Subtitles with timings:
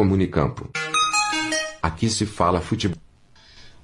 [0.00, 0.70] Comunicampo.
[1.82, 2.96] Aqui se fala futebol.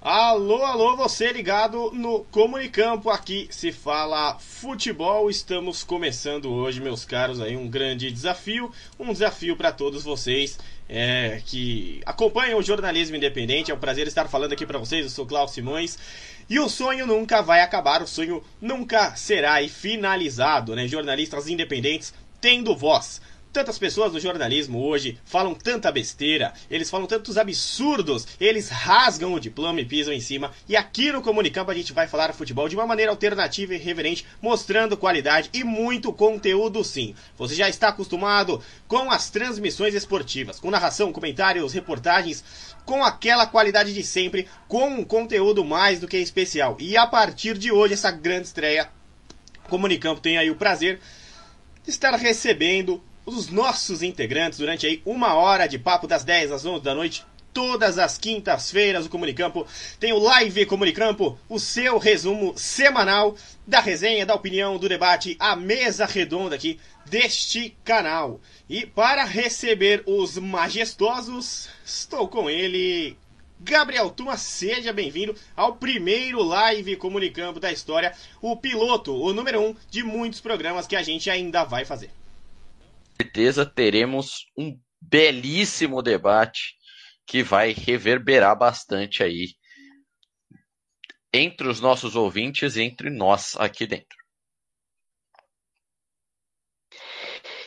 [0.00, 5.28] Alô, alô, você ligado no Comunicampo, aqui se fala futebol.
[5.28, 10.58] Estamos começando hoje, meus caros, aí um grande desafio, um desafio para todos vocês
[10.88, 13.70] é, que acompanham o jornalismo independente.
[13.70, 15.04] É um prazer estar falando aqui para vocês.
[15.04, 15.98] Eu sou Cláudio Simões.
[16.48, 20.88] E o sonho nunca vai acabar, o sonho nunca será finalizado, né?
[20.88, 23.20] Jornalistas independentes tendo voz.
[23.56, 29.40] Tantas pessoas no jornalismo hoje falam tanta besteira, eles falam tantos absurdos, eles rasgam o
[29.40, 30.52] diploma e pisam em cima.
[30.68, 34.26] E aqui no Comunicampo a gente vai falar futebol de uma maneira alternativa e reverente,
[34.42, 37.14] mostrando qualidade e muito conteúdo sim.
[37.38, 42.44] Você já está acostumado com as transmissões esportivas, com narração, comentários, reportagens,
[42.84, 46.76] com aquela qualidade de sempre, com um conteúdo mais do que especial.
[46.78, 48.90] E a partir de hoje, essa grande estreia,
[49.70, 51.00] Comunicampo tem aí o prazer
[51.82, 56.64] de estar recebendo os nossos integrantes durante aí uma hora de papo das 10 às
[56.64, 57.24] 11 da noite.
[57.52, 59.66] Todas as quintas-feiras o Comunicampo
[59.98, 63.34] tem o Live Comunicampo, o seu resumo semanal
[63.66, 68.40] da resenha, da opinião, do debate, a mesa redonda aqui deste canal.
[68.68, 73.16] E para receber os majestosos, estou com ele,
[73.58, 79.74] Gabriel Tuma, seja bem-vindo ao primeiro live comunicampo da história, o piloto, o número um
[79.90, 82.10] de muitos programas que a gente ainda vai fazer
[83.16, 86.76] certeza teremos um belíssimo debate
[87.26, 89.54] que vai reverberar bastante aí
[91.32, 94.16] entre os nossos ouvintes e entre nós aqui dentro.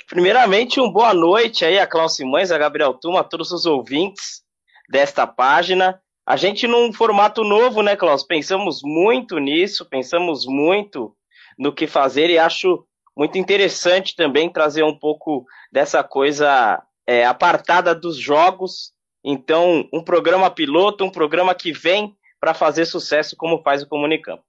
[0.08, 4.42] Primeiramente, um boa noite aí a Cláudio Simões, a Gabriel Tuma, a todos os ouvintes
[4.90, 6.02] desta página.
[6.26, 8.26] A gente num formato novo, né, Cláudio?
[8.26, 11.16] Pensamos muito nisso, pensamos muito
[11.60, 12.88] no que fazer e acho
[13.20, 18.94] muito interessante também trazer um pouco dessa coisa é, apartada dos jogos.
[19.22, 24.42] Então, um programa piloto, um programa que vem para fazer sucesso como faz o Comunicampo.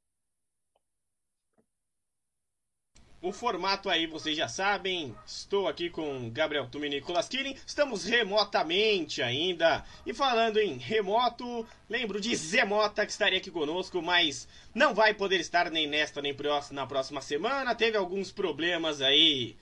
[3.22, 5.14] O formato aí vocês já sabem.
[5.26, 7.54] Estou aqui com Gabriel Tumi e Nicolas Killing.
[7.66, 9.84] Estamos remotamente ainda.
[10.06, 15.38] E falando em remoto, lembro de Zemota que estaria aqui conosco, mas não vai poder
[15.38, 16.34] estar nem nesta nem
[16.70, 17.74] na próxima semana.
[17.74, 19.54] Teve alguns problemas aí,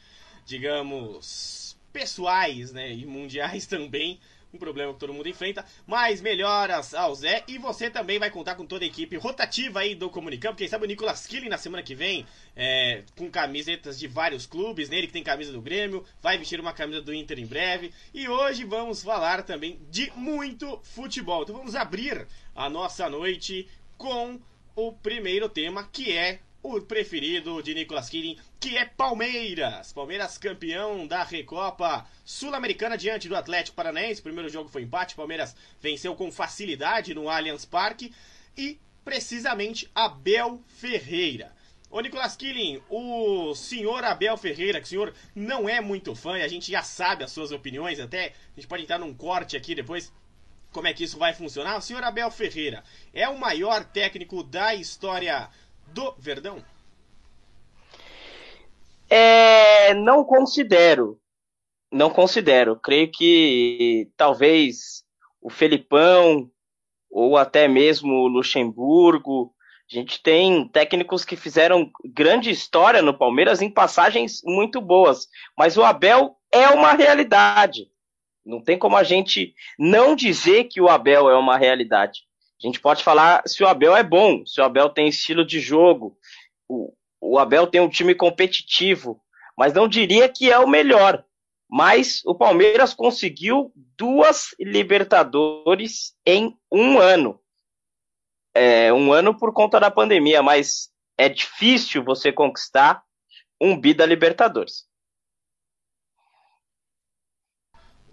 [0.47, 4.21] digamos, pessoais, né, e mundiais também
[4.53, 7.45] um problema que todo mundo enfrenta, mas melhoras ao Zé.
[7.47, 10.85] E você também vai contar com toda a equipe rotativa aí do Comunicampo, quem sabe
[10.85, 12.27] o Nicolas Killing na semana que vem,
[12.57, 16.73] é, com camisetas de vários clubes, nele que tem camisa do Grêmio, vai vestir uma
[16.73, 21.75] camisa do Inter em breve, e hoje vamos falar também de muito futebol, então vamos
[21.75, 24.41] abrir a nossa noite com
[24.75, 29.93] o primeiro tema, que é o preferido de Nicolas Killing, que é Palmeiras.
[29.93, 34.21] Palmeiras campeão da Recopa Sul-Americana diante do Atlético Paranaense.
[34.21, 38.13] O primeiro jogo foi empate, Palmeiras venceu com facilidade no Allianz Parque
[38.57, 41.57] e precisamente Abel Ferreira.
[41.91, 46.49] Ô Nicolas Killing, o senhor Abel Ferreira, que o senhor não é muito fã, a
[46.49, 50.13] gente já sabe as suas opiniões, até a gente pode entrar num corte aqui depois
[50.71, 51.79] como é que isso vai funcionar.
[51.79, 55.49] O senhor Abel Ferreira é o maior técnico da história
[55.93, 56.63] do Verdão?
[59.09, 61.19] É, não considero.
[61.91, 62.77] Não considero.
[62.77, 65.05] Creio que talvez
[65.41, 66.51] o Felipão
[67.11, 69.55] ou até mesmo o Luxemburgo.
[69.91, 75.27] A gente tem técnicos que fizeram grande história no Palmeiras em passagens muito boas.
[75.57, 77.91] Mas o Abel é uma realidade.
[78.45, 82.28] Não tem como a gente não dizer que o Abel é uma realidade.
[82.63, 85.61] A gente pode falar se o Abel é bom, se o Abel tem estilo de
[85.61, 86.17] jogo,
[86.69, 89.23] o, o Abel tem um time competitivo,
[89.57, 91.25] mas não diria que é o melhor.
[91.71, 97.41] Mas o Palmeiras conseguiu duas Libertadores em um ano.
[98.55, 103.05] É, um ano por conta da pandemia, mas é difícil você conquistar
[103.61, 104.88] um bi da Libertadores.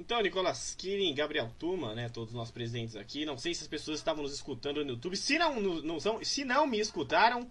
[0.05, 3.97] Então, Nicolas Kirin, Gabriel Tuma, né, todos nós presentes aqui, não sei se as pessoas
[3.97, 7.47] estavam nos escutando no YouTube, se não, não são, se não me escutaram,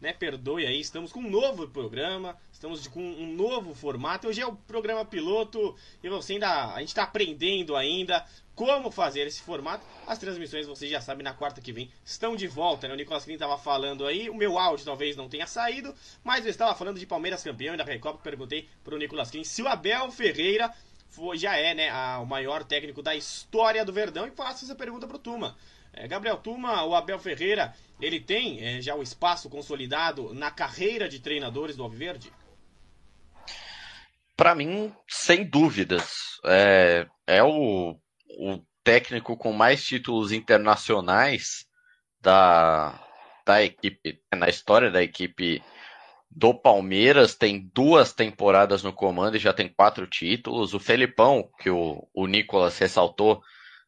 [0.00, 4.46] né, perdoe aí, estamos com um novo programa, estamos com um novo formato, hoje é
[4.46, 8.24] o programa piloto, e você ainda, a gente está aprendendo ainda
[8.54, 12.46] como fazer esse formato, as transmissões, vocês já sabem, na quarta que vem estão de
[12.46, 15.94] volta, né, o Nicolas Kirin estava falando aí, o meu áudio talvez não tenha saído,
[16.24, 19.44] mas eu estava falando de Palmeiras campeão e da Recopa, perguntei para o Nicolas Kirin
[19.44, 20.74] se o Abel Ferreira
[21.10, 24.26] foi, já é né, a, o maior técnico da história do Verdão.
[24.26, 25.56] E faço essa pergunta para o Tuma.
[25.92, 31.08] É, Gabriel Tuma, o Abel Ferreira, ele tem é, já o espaço consolidado na carreira
[31.08, 32.32] de treinadores do Alviverde?
[34.40, 36.14] para mim, sem dúvidas,
[36.46, 37.94] é, é o,
[38.38, 41.66] o técnico com mais títulos internacionais
[42.22, 42.98] da,
[43.44, 45.62] da equipe, na história da equipe
[46.30, 50.72] do Palmeiras, tem duas temporadas no comando e já tem quatro títulos.
[50.72, 53.42] O Felipão, que o, o Nicolas ressaltou,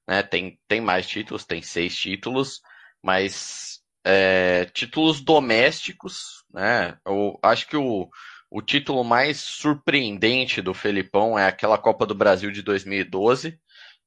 [0.08, 2.60] né, tem, tem mais títulos, tem seis títulos,
[3.00, 6.96] mas é, títulos domésticos, né?
[7.06, 8.10] Eu acho que o,
[8.50, 13.58] o título mais surpreendente do Felipão é aquela Copa do Brasil de 2012,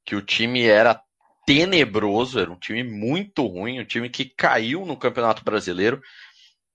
[0.06, 1.02] que o time era
[1.46, 6.02] tenebroso, era um time muito ruim, um time que caiu no Campeonato Brasileiro.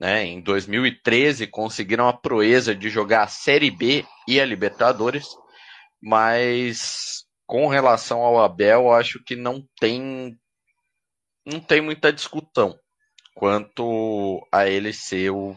[0.01, 0.25] Né?
[0.25, 5.29] Em 2013 conseguiram a proeza de jogar a Série B e a Libertadores,
[6.03, 10.39] mas com relação ao Abel, acho que não tem
[11.45, 12.79] não tem muita discussão
[13.35, 15.57] quanto a ele ser o,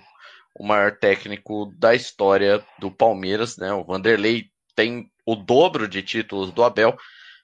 [0.58, 3.72] o maior técnico da história do Palmeiras, né?
[3.74, 6.98] O Vanderlei tem o dobro de títulos do Abel,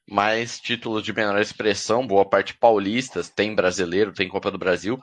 [0.10, 5.00] mais títulos de menor expressão, boa parte paulistas, tem brasileiro, tem Copa do Brasil,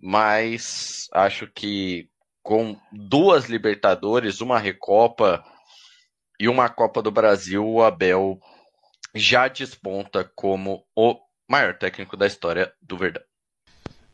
[0.00, 2.08] mas acho que
[2.42, 5.44] com duas Libertadores, uma Recopa
[6.40, 8.38] e uma Copa do Brasil, o Abel
[9.14, 11.18] já desponta como o
[11.48, 13.22] maior técnico da história do Verdão.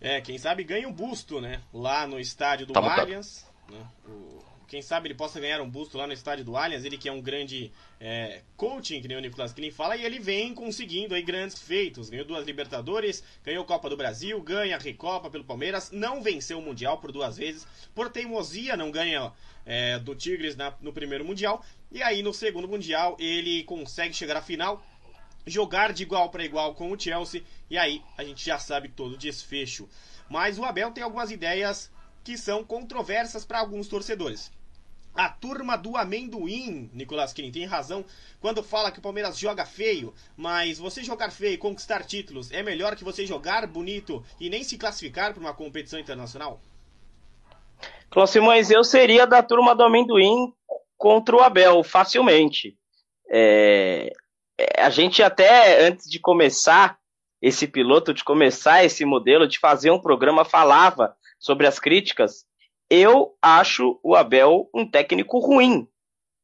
[0.01, 1.63] É, quem sabe ganha um busto, né?
[1.73, 3.47] Lá no estádio do Tá Allianz.
[3.71, 3.87] Né?
[4.07, 6.85] O- Quem sabe ele possa ganhar um busto lá no estádio do Allianz.
[6.85, 7.71] Ele que é um grande
[8.01, 12.11] é, coaching, que nem o Nicolas Klein fala, e ele vem conseguindo aí grandes feitos.
[12.11, 16.63] Ganhou duas Libertadores, ganhou Copa do Brasil, ganha a Recopa pelo Palmeiras, não venceu o
[16.63, 17.67] Mundial por duas vezes.
[17.95, 19.33] Por teimosia, não ganha
[19.67, 21.65] é, do Tigres na- no primeiro Mundial.
[21.93, 24.85] E aí no segundo Mundial ele consegue chegar à final
[25.47, 29.13] jogar de igual para igual com o Chelsea e aí a gente já sabe todo
[29.13, 29.89] o desfecho.
[30.29, 31.91] Mas o Abel tem algumas ideias
[32.25, 34.51] que são controversas para alguns torcedores.
[35.15, 38.05] A turma do amendoim, Nicolas Klein, tem razão
[38.41, 42.65] quando fala que o Palmeiras joga feio, mas você jogar feio e conquistar títulos é
[42.65, 46.61] melhor que você jogar bonito e nem se classificar para uma competição internacional?
[48.11, 50.53] Clóvis, eu seria da turma do amendoim
[50.97, 52.77] contra o Abel, facilmente.
[53.31, 54.13] É,
[54.59, 56.99] é, a gente até, antes de começar
[57.41, 62.47] esse piloto, de começar esse modelo, de fazer um programa, falava sobre as críticas.
[62.89, 65.87] Eu acho o Abel um técnico ruim.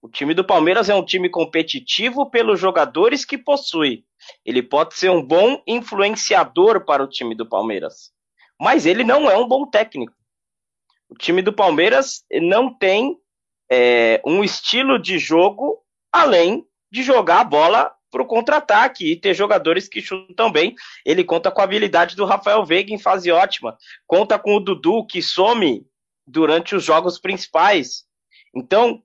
[0.03, 4.05] O time do Palmeiras é um time competitivo pelos jogadores que possui.
[4.45, 8.13] Ele pode ser um bom influenciador para o time do Palmeiras.
[8.61, 10.13] Mas ele não é um bom técnico.
[11.09, 13.17] O time do Palmeiras não tem
[13.73, 15.83] é, um estilo de jogo
[16.13, 20.75] além de jogar a bola para o contra-ataque e ter jogadores que chutam bem.
[21.05, 23.77] Ele conta com a habilidade do Rafael Veiga em fase ótima,
[24.07, 25.87] conta com o Dudu que some
[26.27, 28.05] durante os jogos principais.
[28.55, 29.03] Então,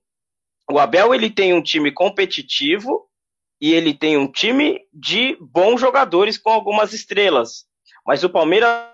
[0.70, 3.08] o Abel ele tem um time competitivo
[3.60, 7.64] e ele tem um time de bons jogadores com algumas estrelas.
[8.04, 8.86] Mas o Palmeiras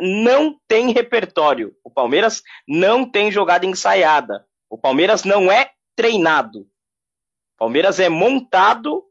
[0.00, 1.74] não tem repertório.
[1.82, 4.46] O Palmeiras não tem jogada ensaiada.
[4.70, 6.60] O Palmeiras não é treinado.
[6.60, 9.04] O Palmeiras é montado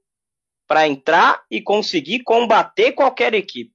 [0.67, 3.73] para entrar e conseguir combater qualquer equipe.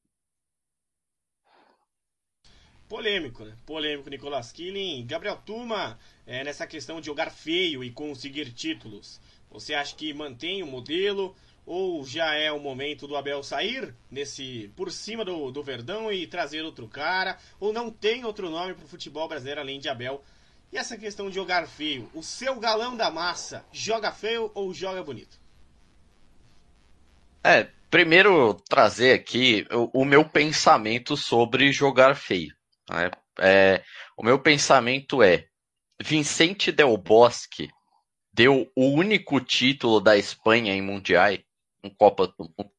[2.88, 3.54] Polêmico, né?
[3.66, 5.06] Polêmico, Nicolas Killing.
[5.06, 10.62] Gabriel Tuma, é, nessa questão de jogar feio e conseguir títulos, você acha que mantém
[10.62, 15.62] o modelo ou já é o momento do Abel sair nesse por cima do, do
[15.62, 17.38] Verdão e trazer outro cara?
[17.60, 20.24] Ou não tem outro nome para o futebol brasileiro além de Abel?
[20.72, 25.02] E essa questão de jogar feio, o seu galão da massa joga feio ou joga
[25.02, 25.37] bonito?
[27.42, 32.54] É, primeiro trazer aqui o, o meu pensamento sobre jogar feio.
[32.90, 33.10] né?
[33.38, 33.82] É,
[34.16, 35.46] o meu pensamento é:
[36.00, 37.68] Vicente Del Bosque
[38.32, 41.32] deu o único título da Espanha em Mundial,
[41.82, 42.70] em Copa do Mundo,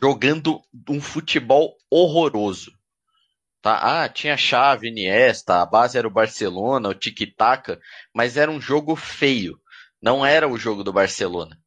[0.00, 2.72] jogando um futebol horroroso.
[3.62, 4.02] Tá?
[4.02, 7.78] Ah, tinha chave, Iniesta, a base era o Barcelona, o tic-tac,
[8.14, 9.60] mas era um jogo feio.
[10.00, 11.58] Não era o jogo do Barcelona.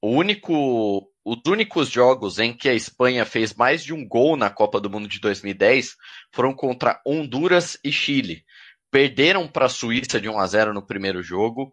[0.00, 4.50] O único, os únicos jogos em que a Espanha fez mais de um gol na
[4.50, 5.96] Copa do Mundo de 2010
[6.32, 8.44] foram contra Honduras e Chile.
[8.90, 11.72] Perderam para a Suíça de 1 a 0 no primeiro jogo,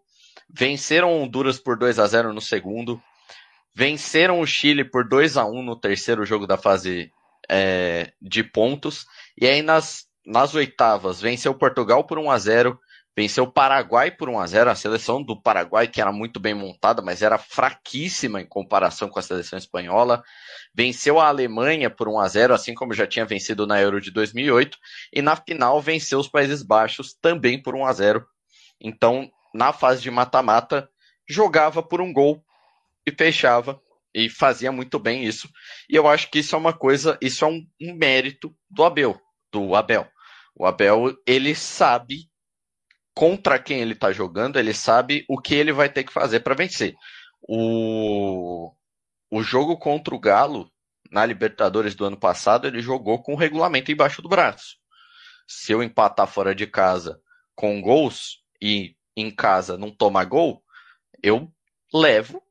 [0.50, 3.02] venceram Honduras por 2 a 0 no segundo,
[3.74, 7.12] venceram o Chile por 2 a 1 no terceiro jogo da fase
[7.50, 12.80] é, de pontos, e aí nas, nas oitavas venceu Portugal por 1 a 0
[13.20, 16.54] Venceu o Paraguai por 1 a 0 a seleção do Paraguai, que era muito bem
[16.54, 20.24] montada, mas era fraquíssima em comparação com a seleção espanhola.
[20.74, 24.10] Venceu a Alemanha por 1 a 0 assim como já tinha vencido na Euro de
[24.10, 24.78] 2008.
[25.12, 28.26] E na final venceu os Países Baixos também por 1 a 0
[28.80, 30.90] Então, na fase de mata-mata,
[31.28, 32.42] jogava por um gol
[33.06, 33.82] e fechava
[34.16, 35.50] e fazia muito bem isso.
[35.90, 39.20] E eu acho que isso é uma coisa, isso é um, um mérito do Abel,
[39.52, 40.08] do Abel.
[40.56, 42.29] O Abel, ele sabe
[43.20, 46.56] contra quem ele está jogando, ele sabe o que ele vai ter que fazer para
[46.56, 46.96] vencer.
[47.42, 48.74] O,
[49.30, 50.72] o jogo contra o Galo,
[51.12, 54.78] na Libertadores do ano passado, ele jogou com o regulamento embaixo do braço.
[55.46, 57.20] Se eu empatar fora de casa
[57.54, 60.64] com gols e em casa não tomar gol,
[61.22, 61.52] eu
[61.94, 62.42] levo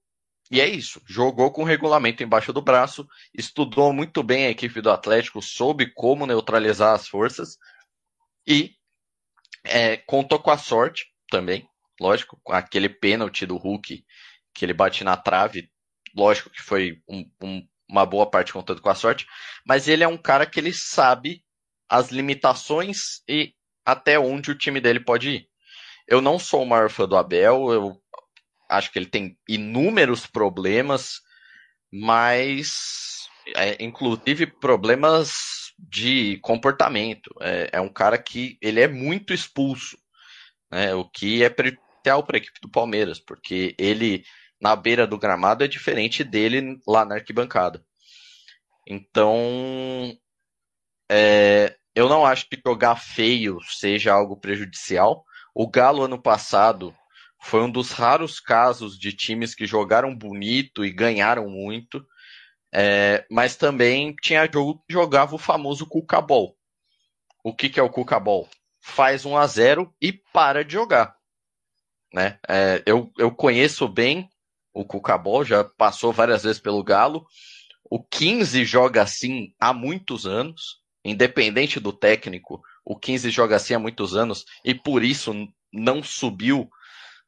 [0.51, 1.01] e é isso.
[1.07, 5.91] Jogou com o regulamento embaixo do braço, estudou muito bem a equipe do Atlético, soube
[5.95, 7.57] como neutralizar as forças
[8.47, 8.78] e
[9.69, 11.69] é, contou com a sorte também,
[12.01, 14.05] lógico, com aquele pênalti do Hulk
[14.55, 15.71] que ele bate na trave,
[16.17, 19.27] lógico que foi um, um, uma boa parte contando com a sorte,
[19.67, 21.43] mas ele é um cara que ele sabe
[21.89, 25.49] as limitações e até onde o time dele pode ir.
[26.07, 27.97] Eu não sou o maior fã do Abel, eu
[28.69, 31.21] acho que ele tem inúmeros problemas,
[31.93, 37.31] mas é, inclusive problemas de comportamento.
[37.41, 39.97] É, é, um cara que ele é muito expulso,
[40.71, 44.25] né, o que é prejudicial para a equipe do Palmeiras, porque ele
[44.61, 47.85] na beira do gramado é diferente dele lá na arquibancada.
[48.87, 50.17] Então,
[51.11, 55.25] é, eu não acho que jogar feio seja algo prejudicial.
[55.55, 56.95] O Galo ano passado
[57.41, 62.05] foi um dos raros casos de times que jogaram bonito e ganharam muito,
[62.73, 66.57] é, mas também tinha jogo que jogava o famoso Cucabol.
[67.43, 68.49] O que, que é o Cucabol?
[68.81, 71.17] Faz 1 a 0 e para de jogar.
[72.13, 72.39] Né?
[72.49, 74.29] É, eu, eu conheço bem
[74.73, 77.27] o Cucabol, já passou várias vezes pelo Galo.
[77.91, 82.63] O 15 joga assim há muitos anos, independente do técnico.
[82.85, 85.33] O 15 joga assim há muitos anos e por isso
[85.73, 86.69] não subiu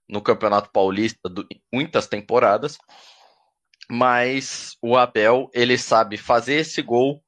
[0.09, 2.77] no Campeonato Paulista do, muitas temporadas,
[3.91, 7.23] mas o Abel ele sabe fazer esse gol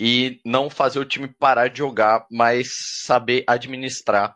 [0.00, 4.34] e não fazer o time parar de jogar, mas saber administrar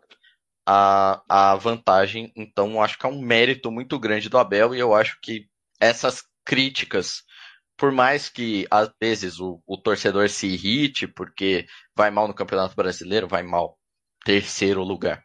[0.64, 2.32] a, a vantagem.
[2.36, 5.48] Então, acho que é um mérito muito grande do Abel e eu acho que
[5.80, 7.24] essas críticas,
[7.76, 12.76] por mais que às vezes o, o torcedor se irrite porque vai mal no Campeonato
[12.76, 13.76] Brasileiro, vai mal
[14.24, 15.22] terceiro lugar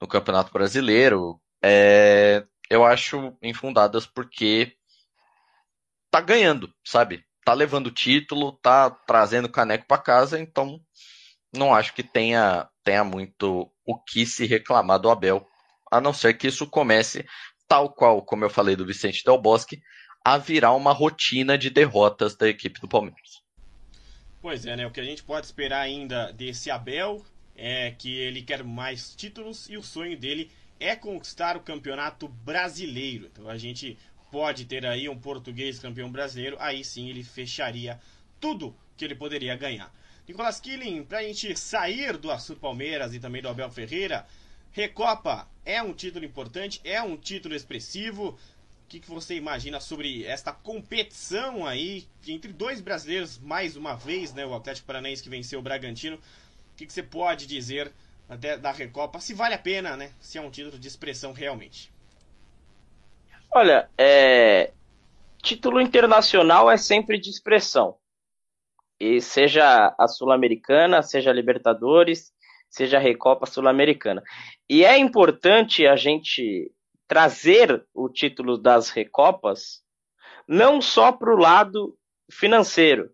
[0.00, 4.74] no Campeonato Brasileiro, é, eu acho infundadas porque
[6.10, 7.24] tá ganhando, sabe?
[7.44, 10.80] Tá levando título, tá trazendo caneco para casa, então
[11.54, 15.46] não acho que tenha, tenha muito o que se reclamar do Abel,
[15.90, 17.26] a não ser que isso comece,
[17.66, 19.80] tal qual, como eu falei do Vicente Del Bosque,
[20.24, 23.42] a virar uma rotina de derrotas da equipe do Palmeiras.
[24.40, 24.86] Pois é, né?
[24.86, 27.24] O que a gente pode esperar ainda desse Abel
[27.56, 33.26] é que ele quer mais títulos e o sonho dele é conquistar o campeonato brasileiro.
[33.26, 33.98] Então a gente
[34.30, 38.00] pode ter aí um português campeão brasileiro, aí sim ele fecharia
[38.40, 39.92] tudo que ele poderia ganhar.
[40.26, 44.26] Nicolas Killing, para a gente sair do assunto Palmeiras e também do Abel Ferreira,
[44.72, 48.38] Recopa é um título importante, é um título expressivo.
[48.84, 54.32] O que, que você imagina sobre esta competição aí entre dois brasileiros, mais uma vez,
[54.32, 54.46] né?
[54.46, 56.16] O Atlético Paranaense que venceu o Bragantino.
[56.16, 57.92] O que, que você pode dizer
[58.60, 60.12] da Recopa, se vale a pena, né?
[60.20, 61.90] Se é um título de expressão realmente.
[63.52, 64.72] Olha, é...
[65.42, 67.96] título internacional é sempre de expressão.
[68.98, 72.32] E seja a Sul-Americana, seja a Libertadores,
[72.68, 74.22] seja a Recopa Sul-Americana.
[74.68, 76.70] E é importante a gente
[77.08, 79.82] trazer o título das Recopas
[80.46, 81.96] não só para o lado
[82.30, 83.10] financeiro,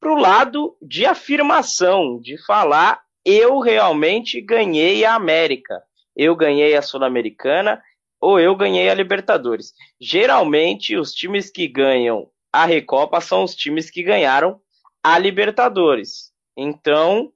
[0.00, 5.82] para o lado de afirmação, de falar eu realmente ganhei a América,
[6.14, 7.82] eu ganhei a Sul-Americana
[8.24, 9.74] ou eu ganhei a Libertadores.
[10.00, 14.58] Geralmente, os times que ganham a Recopa são os times que ganharam
[15.02, 16.32] a Libertadores.
[16.56, 17.30] Então,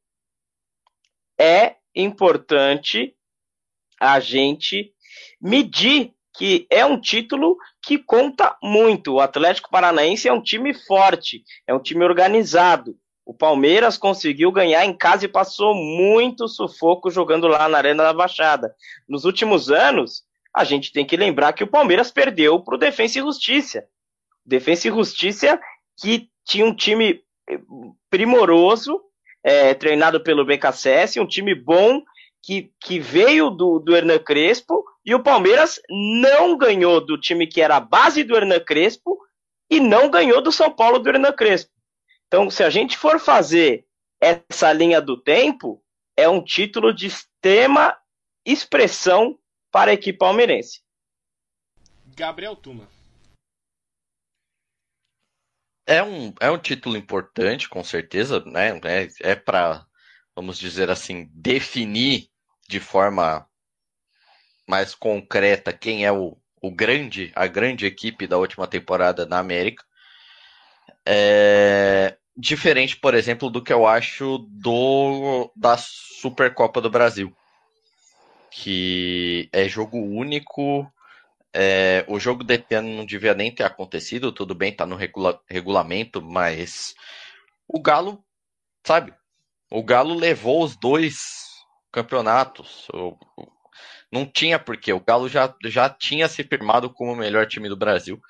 [1.38, 3.14] é importante
[4.00, 4.94] a gente
[5.38, 9.14] medir que é um título que conta muito.
[9.14, 12.96] O Atlético Paranaense é um time forte, é um time organizado.
[13.26, 18.12] O Palmeiras conseguiu ganhar em casa e passou muito sufoco jogando lá na Arena da
[18.14, 18.74] Baixada.
[19.06, 23.18] Nos últimos anos, a gente tem que lembrar que o Palmeiras perdeu para o Defensa
[23.18, 23.84] e Justiça.
[24.44, 25.60] Defensa e Justiça
[26.00, 27.60] que tinha um time eh,
[28.08, 29.00] primoroso,
[29.42, 32.02] é, treinado pelo BKSS, um time bom
[32.42, 37.60] que, que veio do, do Hernan Crespo, e o Palmeiras não ganhou do time que
[37.60, 39.18] era a base do Hernan Crespo
[39.70, 41.70] e não ganhou do São Paulo do Hernan Crespo.
[42.26, 43.86] Então, se a gente for fazer
[44.20, 45.82] essa linha do tempo,
[46.16, 47.96] é um título de extrema
[48.44, 49.38] expressão
[49.78, 50.80] para a equipe palmeirense.
[52.16, 52.88] Gabriel Tuma.
[55.86, 58.70] É um, é um título importante, com certeza, né?
[58.82, 59.86] É, é para,
[60.34, 62.28] vamos dizer assim, definir
[62.68, 63.48] de forma
[64.66, 69.84] mais concreta quem é o, o grande, a grande equipe da última temporada na América.
[71.06, 77.32] É, diferente, por exemplo, do que eu acho do da Supercopa do Brasil,
[78.50, 80.90] que é jogo único.
[81.52, 85.40] É, o jogo de ano não devia nem ter acontecido, tudo bem, tá no regula
[85.48, 86.94] regulamento, mas
[87.66, 88.22] o Galo,
[88.86, 89.14] sabe?
[89.70, 91.48] O Galo levou os dois
[91.92, 92.88] campeonatos.
[92.90, 93.18] O,
[94.10, 94.92] não tinha porquê.
[94.92, 98.20] O Galo já, já tinha se firmado como o melhor time do Brasil.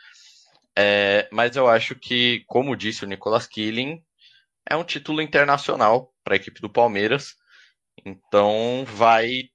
[0.76, 4.02] É, mas eu acho que, como disse o Nicolas Killing,
[4.68, 7.36] é um título internacional para a equipe do Palmeiras.
[8.04, 9.50] Então vai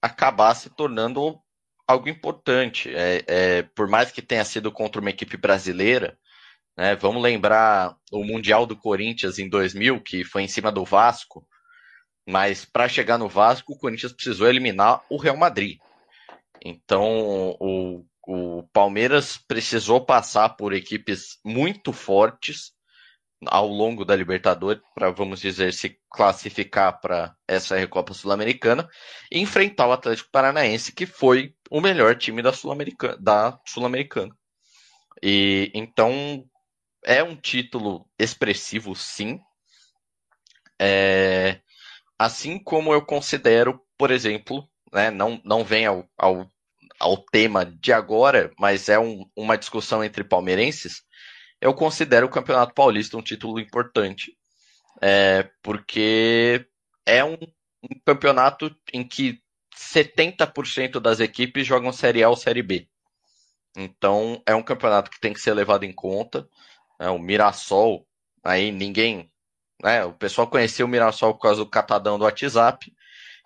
[0.00, 1.38] acabar se tornando
[1.86, 2.94] algo importante.
[2.94, 6.18] É, é, por mais que tenha sido contra uma equipe brasileira,
[6.76, 11.46] né, vamos lembrar o Mundial do Corinthians em 2000, que foi em cima do Vasco.
[12.26, 15.78] Mas para chegar no Vasco, o Corinthians precisou eliminar o Real Madrid.
[16.64, 22.72] Então o, o Palmeiras precisou passar por equipes muito fortes
[23.46, 28.88] ao longo da Libertadores para, vamos dizer, se classificar para essa Recopa Sul-Americana
[29.30, 33.16] e enfrentar o Atlético Paranaense, que foi o melhor time da Sul-Americana.
[33.18, 34.36] Da Sul-Americana.
[35.22, 36.44] E então
[37.04, 39.40] é um título expressivo, sim.
[40.78, 41.60] É,
[42.18, 46.50] assim como eu considero, por exemplo, né, não, não vem ao, ao,
[46.98, 51.02] ao tema de agora, mas é um, uma discussão entre palmeirenses
[51.60, 54.36] eu considero o Campeonato Paulista um título importante,
[55.00, 56.66] é, porque
[57.04, 57.36] é um,
[57.82, 59.42] um campeonato em que
[59.76, 62.88] 70% das equipes jogam Série A ou Série B.
[63.76, 66.48] Então é um campeonato que tem que ser levado em conta.
[66.98, 68.06] É, o Mirassol,
[68.42, 69.30] aí ninguém.
[69.82, 72.92] Né, o pessoal conhecia o Mirassol por causa do catadão do WhatsApp,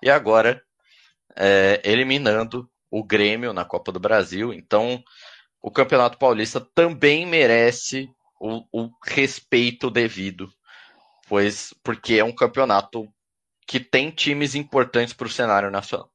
[0.03, 0.61] e agora
[1.37, 4.53] é, eliminando o Grêmio na Copa do Brasil.
[4.53, 5.03] Então
[5.64, 10.53] o Campeonato Paulista também merece o, o respeito devido,
[11.27, 13.09] pois porque é um campeonato
[13.66, 16.11] que tem times importantes para o cenário nacional.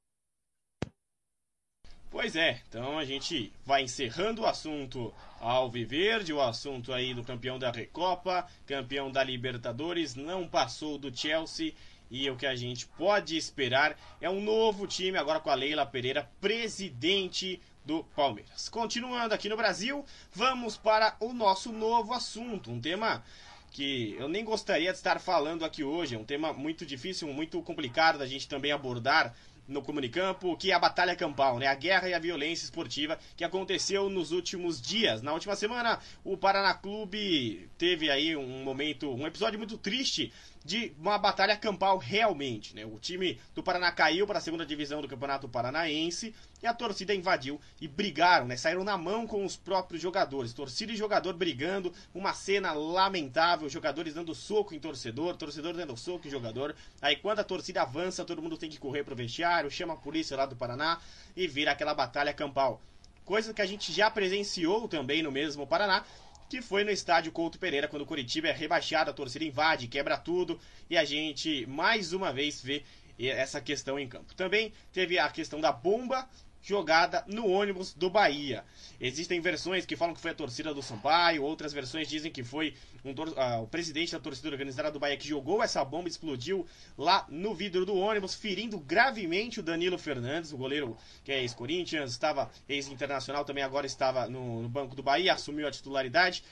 [2.12, 7.58] Pois é, então a gente vai encerrando o assunto Alviverde, o assunto aí do campeão
[7.58, 11.74] da Recopa, campeão da Libertadores, não passou do Chelsea
[12.12, 15.88] e o que a gente pode esperar é um novo time agora com a Leila
[15.88, 18.70] Pereira, presidente do Palmeiras.
[18.70, 23.24] Continuando aqui no Brasil, vamos para o nosso novo assunto, um tema
[23.72, 27.60] que eu nem gostaria de estar falando aqui hoje, é um tema muito difícil, muito
[27.64, 29.34] complicado da gente também abordar
[29.68, 31.66] no Comunicampo, que é a Batalha Campal, né?
[31.66, 35.24] A guerra e a violência esportiva que aconteceu nos últimos dias.
[35.24, 40.32] Na última semana, o Paraná Clube teve aí um momento, um episódio muito triste
[40.64, 42.76] de uma batalha campal realmente.
[42.76, 42.86] Né?
[42.86, 47.14] O time do Paraná caiu para a segunda divisão do Campeonato Paranaense e a torcida
[47.14, 48.58] invadiu e brigaram, né?
[48.58, 50.54] saíram na mão com os próprios jogadores.
[50.54, 56.28] Torcida e jogador brigando, uma cena lamentável, jogadores dando soco em torcedor, torcedor dando soco
[56.28, 56.76] em jogador.
[57.02, 60.36] Aí quando a torcida avança, todo mundo tem que correr pro vestiário, chama a polícia
[60.36, 61.00] lá do Paraná
[61.36, 62.82] e vira aquela batalha campal.
[63.30, 66.04] Coisa que a gente já presenciou também no mesmo Paraná,
[66.50, 70.18] que foi no estádio Couto Pereira, quando o Curitiba é rebaixado, a torcida invade, quebra
[70.18, 70.60] tudo,
[70.90, 72.84] e a gente mais uma vez vê
[73.20, 74.34] essa questão em campo.
[74.34, 76.28] Também teve a questão da bomba
[76.62, 78.64] jogada no ônibus do Bahia.
[79.00, 82.76] Existem versões que falam que foi a torcida do Sampaio, outras versões dizem que foi
[83.04, 86.66] um uh, o presidente da torcida organizada do Bahia que jogou essa bomba e explodiu
[86.98, 92.12] lá no vidro do ônibus, ferindo gravemente o Danilo Fernandes, o goleiro que é ex-Corinthians,
[92.12, 96.44] estava ex-internacional, também agora estava no, no banco do Bahia, assumiu a titularidade.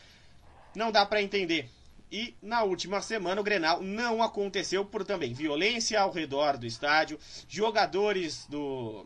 [0.75, 1.69] Não dá para entender.
[2.09, 7.19] E na última semana o Grenal não aconteceu por também violência ao redor do estádio,
[7.49, 9.05] jogadores do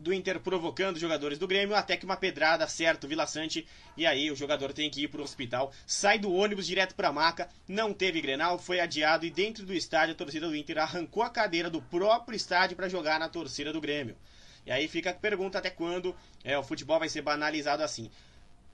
[0.00, 3.66] do Inter provocando os jogadores do Grêmio, até que uma pedrada acerta o Vila Sante
[3.96, 5.72] e aí o jogador tem que ir para o hospital.
[5.86, 9.74] Sai do ônibus direto para a maca, não teve Grenal, foi adiado e dentro do
[9.74, 13.72] estádio a torcida do Inter arrancou a cadeira do próprio estádio para jogar na torcida
[13.72, 14.16] do Grêmio.
[14.66, 18.10] E aí fica a pergunta até quando é, o futebol vai ser banalizado assim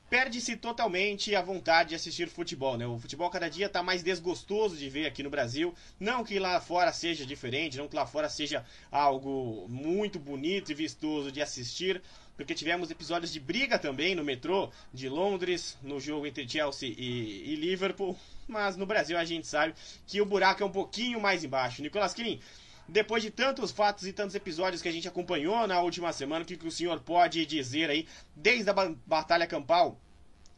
[0.08, 2.86] perde-se totalmente a vontade de assistir futebol, né?
[2.86, 5.74] O futebol cada dia está mais desgostoso de ver aqui no Brasil.
[5.98, 10.74] Não que lá fora seja diferente, não que lá fora seja algo muito bonito e
[10.74, 12.00] vistoso de assistir,
[12.36, 17.52] porque tivemos episódios de briga também no metrô de Londres, no jogo entre Chelsea e,
[17.52, 18.16] e Liverpool.
[18.46, 19.74] Mas no Brasil a gente sabe
[20.06, 21.82] que o buraco é um pouquinho mais embaixo.
[21.82, 22.40] Nicolas Kirin,
[22.88, 26.46] depois de tantos fatos e tantos episódios que a gente acompanhou na última semana, o
[26.46, 28.74] que, que o senhor pode dizer aí, desde a
[29.06, 29.98] batalha campal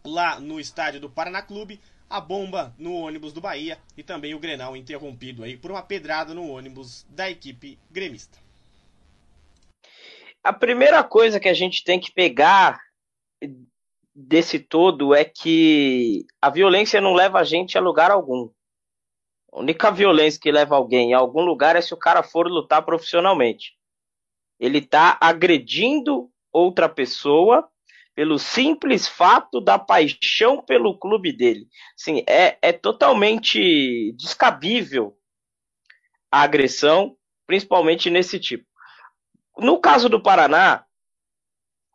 [0.04, 4.38] lá no estádio do Paraná Clube, a bomba no ônibus do Bahia e também o
[4.38, 8.38] Grenal interrompido aí por uma pedrada no ônibus da equipe gremista.
[10.42, 12.80] A primeira coisa que a gente tem que pegar
[14.14, 18.48] desse todo é que a violência não leva a gente a lugar algum.
[19.52, 22.84] A única violência que leva alguém a algum lugar é se o cara for lutar
[22.84, 23.76] profissionalmente.
[24.61, 27.68] Ele está agredindo outra pessoa
[28.14, 31.68] pelo simples fato da paixão pelo clube dele.
[31.96, 35.16] Sim, é, é totalmente descabível
[36.30, 38.66] a agressão, principalmente nesse tipo.
[39.56, 40.84] No caso do Paraná,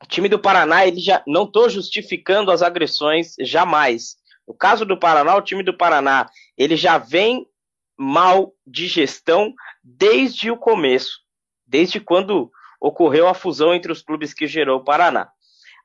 [0.02, 4.18] o time do Paraná, ele já não estou justificando as agressões jamais.
[4.48, 7.48] No caso do Paraná, o time do Paraná, ele já vem
[7.98, 9.54] mal de gestão
[9.84, 11.22] desde o começo,
[11.66, 15.30] desde quando ocorreu a fusão entre os clubes que gerou o Paraná.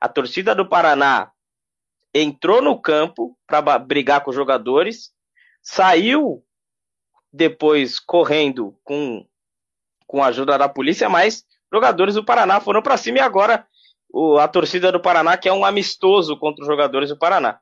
[0.01, 1.31] A torcida do Paraná
[2.13, 5.11] entrou no campo para brigar com os jogadores,
[5.61, 6.43] saiu
[7.31, 9.25] depois correndo com,
[10.07, 13.67] com a ajuda da polícia, mas jogadores do Paraná foram para cima e agora
[14.11, 17.59] o, a torcida do Paraná quer um amistoso contra os jogadores do Paraná.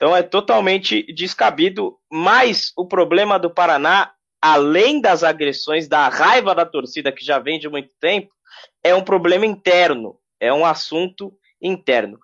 [0.00, 6.64] Então é totalmente descabido, mas o problema do Paraná, além das agressões, da raiva da
[6.64, 8.32] torcida que já vem de muito tempo,
[8.82, 12.18] é um problema interno, é um assunto interno.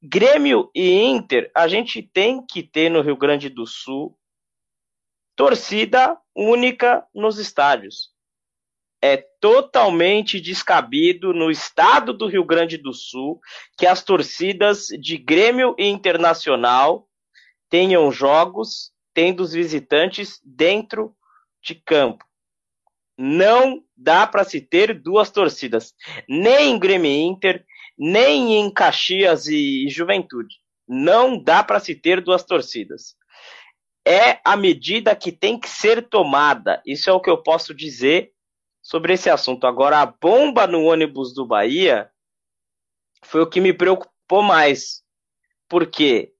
[0.00, 4.16] Grêmio e Inter, a gente tem que ter no Rio Grande do Sul
[5.34, 8.10] torcida única nos estádios.
[9.02, 13.40] É totalmente descabido no estado do Rio Grande do Sul
[13.76, 17.07] que as torcidas de Grêmio e Internacional
[17.68, 21.14] tenham jogos tendo os visitantes dentro
[21.62, 22.24] de campo.
[23.16, 25.94] Não dá para se ter duas torcidas,
[26.28, 27.64] nem em Grêmio Inter,
[27.98, 30.56] nem em Caxias e Juventude.
[30.86, 33.16] Não dá para se ter duas torcidas.
[34.06, 36.80] É a medida que tem que ser tomada.
[36.86, 38.32] Isso é o que eu posso dizer
[38.80, 39.66] sobre esse assunto.
[39.66, 42.10] Agora, a bomba no ônibus do Bahia
[43.24, 45.02] foi o que me preocupou mais.
[45.68, 46.32] Porque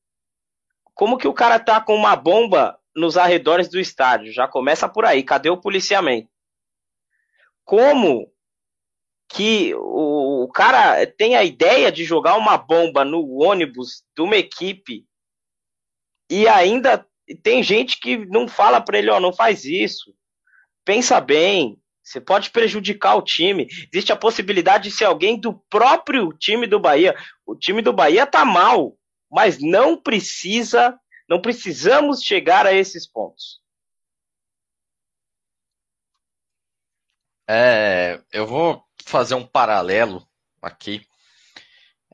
[0.99, 4.33] como que o cara tá com uma bomba nos arredores do estádio?
[4.33, 5.23] Já começa por aí.
[5.23, 6.29] Cadê o policiamento?
[7.65, 8.29] Como
[9.29, 14.37] que o, o cara tem a ideia de jogar uma bomba no ônibus de uma
[14.37, 15.07] equipe
[16.29, 17.07] e ainda
[17.45, 20.13] tem gente que não fala para ele, ó, não faz isso.
[20.85, 23.69] Pensa bem, você pode prejudicar o time.
[23.93, 27.15] Existe a possibilidade de ser alguém do próprio time do Bahia.
[27.47, 28.98] O time do Bahia tá mal,
[29.31, 33.61] mas não precisa, não precisamos chegar a esses pontos.
[37.49, 40.27] É, eu vou fazer um paralelo
[40.61, 41.07] aqui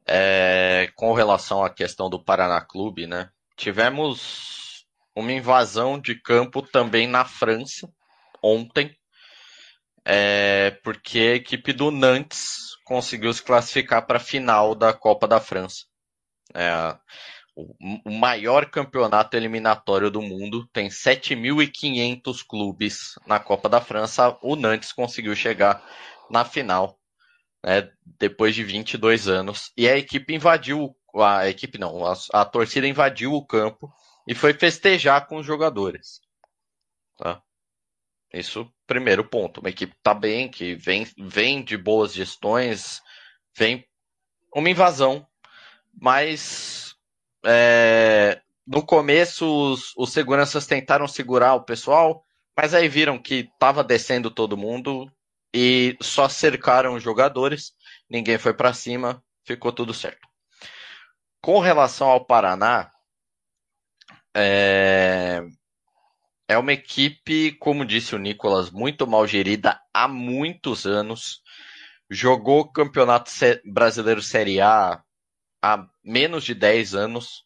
[0.07, 3.31] é, com relação à questão do Paraná Clube, né?
[3.57, 7.93] Tivemos uma invasão de campo também na França
[8.43, 8.97] ontem
[10.05, 15.41] é, porque a equipe do Nantes conseguiu se classificar para a final da Copa da
[15.41, 15.87] França.
[16.55, 16.97] É,
[17.57, 24.37] o, maior campeonato eliminatório do mundo tem 7.500 clubes na Copa da França.
[24.43, 25.83] O Nantes conseguiu chegar
[26.31, 26.99] na final
[27.65, 32.89] né, depois de 22 anos e a equipe invadiu a equipe não, a, a torcida
[32.89, 33.93] invadiu o campo
[34.27, 36.21] e foi festejar com os jogadores.
[37.17, 37.41] Tá?
[38.33, 39.61] Isso, primeiro ponto.
[39.61, 43.01] Uma equipe está bem, que vem, vem de boas gestões,
[43.57, 43.87] vem
[44.53, 45.25] uma invasão,
[46.01, 46.95] mas
[47.45, 52.25] é, no começo os, os seguranças tentaram segurar o pessoal,
[52.57, 55.11] mas aí viram que estava descendo todo mundo
[55.55, 57.73] e só cercaram os jogadores,
[58.09, 60.27] ninguém foi para cima, ficou tudo certo.
[61.41, 62.91] Com relação ao Paraná,
[64.35, 65.43] é,
[66.49, 71.43] é uma equipe, como disse o Nicolas, muito mal gerida há muitos anos.
[72.11, 73.31] Jogou Campeonato
[73.65, 75.04] Brasileiro Série A
[75.65, 77.45] há menos de 10 anos.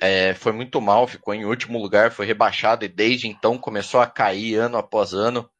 [0.00, 4.06] É, foi muito mal, ficou em último lugar, foi rebaixado e desde então começou a
[4.06, 5.50] cair ano após ano.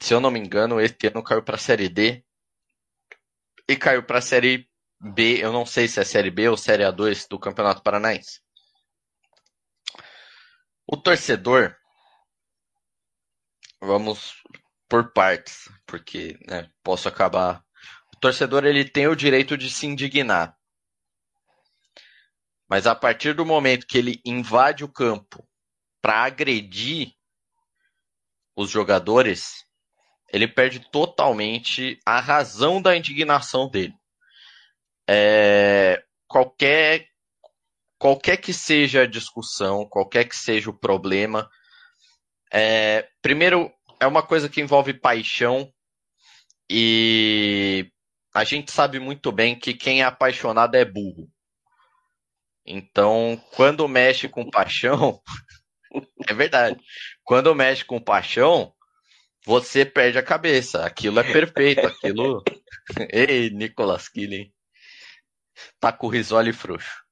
[0.00, 2.24] Se eu não me engano, este ano caiu para a Série D
[3.68, 4.68] e caiu para a Série
[5.00, 5.38] B.
[5.40, 8.40] Eu não sei se é Série B ou Série A2 do Campeonato Paranaense.
[10.86, 11.74] O torcedor,
[13.80, 14.42] vamos
[14.88, 17.64] por partes, porque né, posso acabar.
[18.24, 20.56] Torcedor ele tem o direito de se indignar,
[22.66, 25.46] mas a partir do momento que ele invade o campo
[26.00, 27.12] para agredir,
[28.56, 29.66] os jogadores,
[30.32, 33.92] ele perde totalmente a razão da indignação dele.
[35.06, 37.06] É, qualquer,
[37.98, 41.46] qualquer que seja a discussão, qualquer que seja o problema,
[42.50, 45.70] é, primeiro é uma coisa que envolve paixão
[46.70, 47.92] e
[48.34, 51.30] a gente sabe muito bem que quem é apaixonado é burro.
[52.66, 55.22] Então, quando mexe com paixão,
[56.28, 56.80] é verdade.
[57.22, 58.74] Quando mexe com paixão,
[59.46, 60.84] você perde a cabeça.
[60.84, 61.86] Aquilo é perfeito.
[61.86, 62.42] Aquilo.
[63.12, 64.52] Ei, Nicolas Killing.
[65.78, 67.04] Tá com o risole frouxo.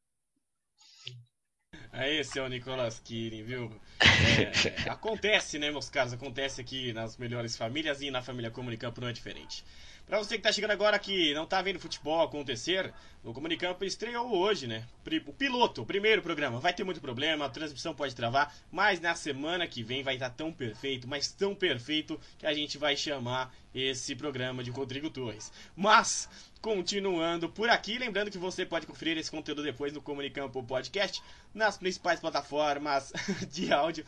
[1.93, 3.81] Aí, esse é o Nicolas Killing, viu?
[4.01, 6.15] É, acontece, né, meus caros?
[6.15, 9.63] Acontece aqui nas melhores famílias e na família Comunicampo não é diferente.
[10.07, 12.93] Para você que está chegando agora que não está vendo futebol acontecer,
[13.25, 14.85] o Comunicampo estreou hoje, né?
[15.27, 16.59] O piloto, o primeiro programa.
[16.59, 20.31] Vai ter muito problema, a transmissão pode travar, mas na semana que vem vai estar
[20.31, 25.09] tá tão perfeito, mas tão perfeito, que a gente vai chamar esse programa de Rodrigo
[25.09, 25.53] Torres.
[25.75, 26.29] Mas,
[26.61, 31.23] continuando por aqui, lembrando que você pode conferir esse conteúdo depois no Comunicampo Podcast,
[31.55, 33.13] nas principais plataformas
[33.51, 34.05] de áudio.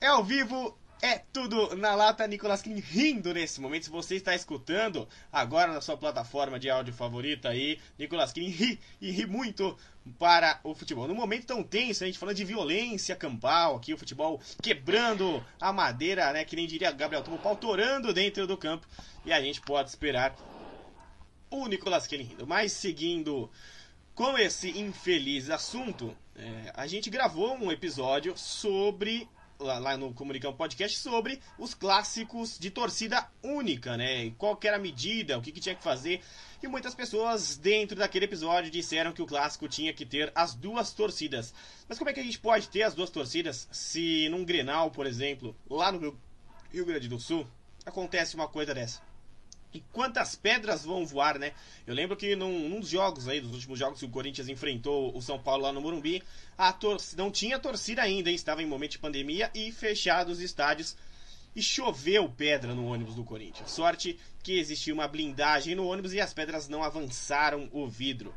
[0.00, 3.84] É ao vivo é tudo na lata, Nicolas King rindo nesse momento.
[3.84, 8.80] Se você está escutando agora na sua plataforma de áudio favorita aí, Nicolas King ri
[9.00, 9.76] e ri muito
[10.18, 11.06] para o futebol.
[11.06, 15.72] No momento tão tenso, a gente falando de violência campal aqui, o futebol quebrando a
[15.72, 16.44] madeira, né?
[16.44, 18.86] Que nem diria Gabriel Tomo, pau torando dentro do campo.
[19.24, 20.34] E a gente pode esperar
[21.50, 22.46] o Nicolas King rindo.
[22.46, 23.50] Mas seguindo
[24.14, 29.28] com esse infeliz assunto, é, a gente gravou um episódio sobre
[29.60, 34.30] lá no Comunicão Podcast sobre os clássicos de torcida única, né?
[34.38, 36.20] Qual era a medida, o que, que tinha que fazer.
[36.62, 40.92] E muitas pessoas dentro daquele episódio disseram que o clássico tinha que ter as duas
[40.92, 41.52] torcidas.
[41.88, 45.06] Mas como é que a gente pode ter as duas torcidas se num Grenal, por
[45.06, 46.16] exemplo, lá no
[46.72, 47.46] Rio Grande do Sul,
[47.84, 49.07] acontece uma coisa dessa?
[49.72, 51.52] E quantas pedras vão voar, né?
[51.86, 55.14] Eu lembro que num, num dos jogos aí, dos últimos jogos que o Corinthians enfrentou
[55.14, 56.22] o São Paulo lá no Morumbi,
[56.56, 58.36] a torcida, não tinha torcida ainda, hein?
[58.36, 60.96] Estava em momento de pandemia e fechados os estádios.
[61.54, 63.70] E choveu pedra no ônibus do Corinthians.
[63.70, 68.34] Sorte que existia uma blindagem no ônibus e as pedras não avançaram o vidro.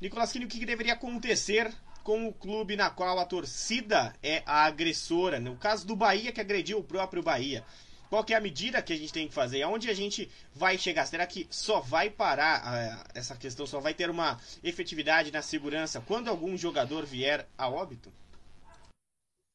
[0.00, 1.72] Nicolas Quini, o que deveria acontecer
[2.04, 5.40] com o clube na qual a torcida é a agressora?
[5.40, 7.64] No caso do Bahia, que agrediu o próprio Bahia.
[8.08, 9.62] Qual que é a medida que a gente tem que fazer?
[9.62, 11.04] Aonde a gente vai chegar?
[11.06, 16.02] Será que só vai parar uh, essa questão, só vai ter uma efetividade na segurança
[16.06, 18.10] quando algum jogador vier a óbito?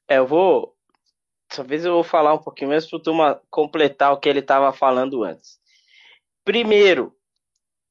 [0.08, 0.76] É, eu vou.
[1.48, 4.72] Talvez eu vou falar um pouquinho mais para o Turma completar o que ele estava
[4.72, 5.60] falando antes.
[6.44, 7.16] Primeiro,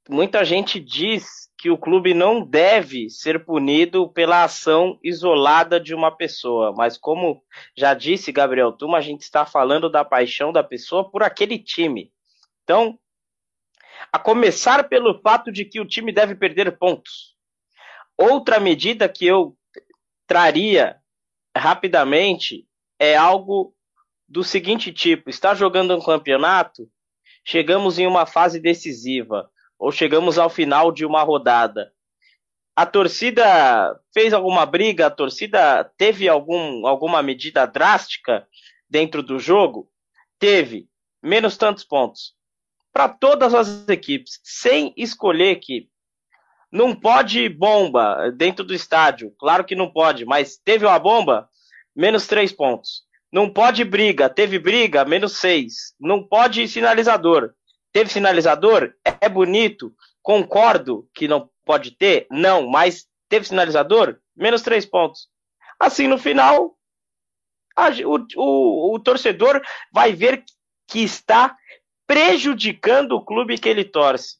[0.08, 6.10] muita gente diz que o clube não deve ser punido pela ação isolada de uma
[6.10, 7.40] pessoa, mas como
[7.76, 12.12] já disse Gabriel Tuma, a gente está falando da paixão da pessoa por aquele time.
[12.64, 12.98] Então,
[14.12, 17.36] a começar pelo fato de que o time deve perder pontos.
[18.18, 19.56] Outra medida que eu
[20.26, 20.96] traria
[21.56, 22.66] rapidamente
[22.98, 23.72] é algo
[24.26, 26.90] do seguinte tipo: está jogando um campeonato,
[27.44, 29.48] chegamos em uma fase decisiva
[29.82, 31.92] ou chegamos ao final de uma rodada.
[32.76, 35.08] A torcida fez alguma briga?
[35.08, 38.46] A torcida teve algum, alguma medida drástica
[38.88, 39.90] dentro do jogo?
[40.38, 40.88] Teve.
[41.20, 42.32] Menos tantos pontos.
[42.92, 45.90] Para todas as equipes, sem escolher equipe.
[46.70, 49.34] Não pode bomba dentro do estádio.
[49.36, 51.48] Claro que não pode, mas teve uma bomba?
[51.94, 53.02] Menos três pontos.
[53.32, 54.30] Não pode briga.
[54.30, 55.04] Teve briga?
[55.04, 55.92] Menos seis.
[55.98, 57.52] Não pode sinalizador.
[57.92, 58.94] Teve sinalizador?
[59.20, 59.94] É bonito.
[60.22, 62.26] Concordo que não pode ter?
[62.30, 64.18] Não, mas teve sinalizador?
[64.34, 65.28] Menos três pontos.
[65.78, 66.76] Assim, no final,
[67.76, 69.60] a, o, o, o torcedor
[69.92, 70.44] vai ver
[70.88, 71.56] que está
[72.06, 74.36] prejudicando o clube que ele torce.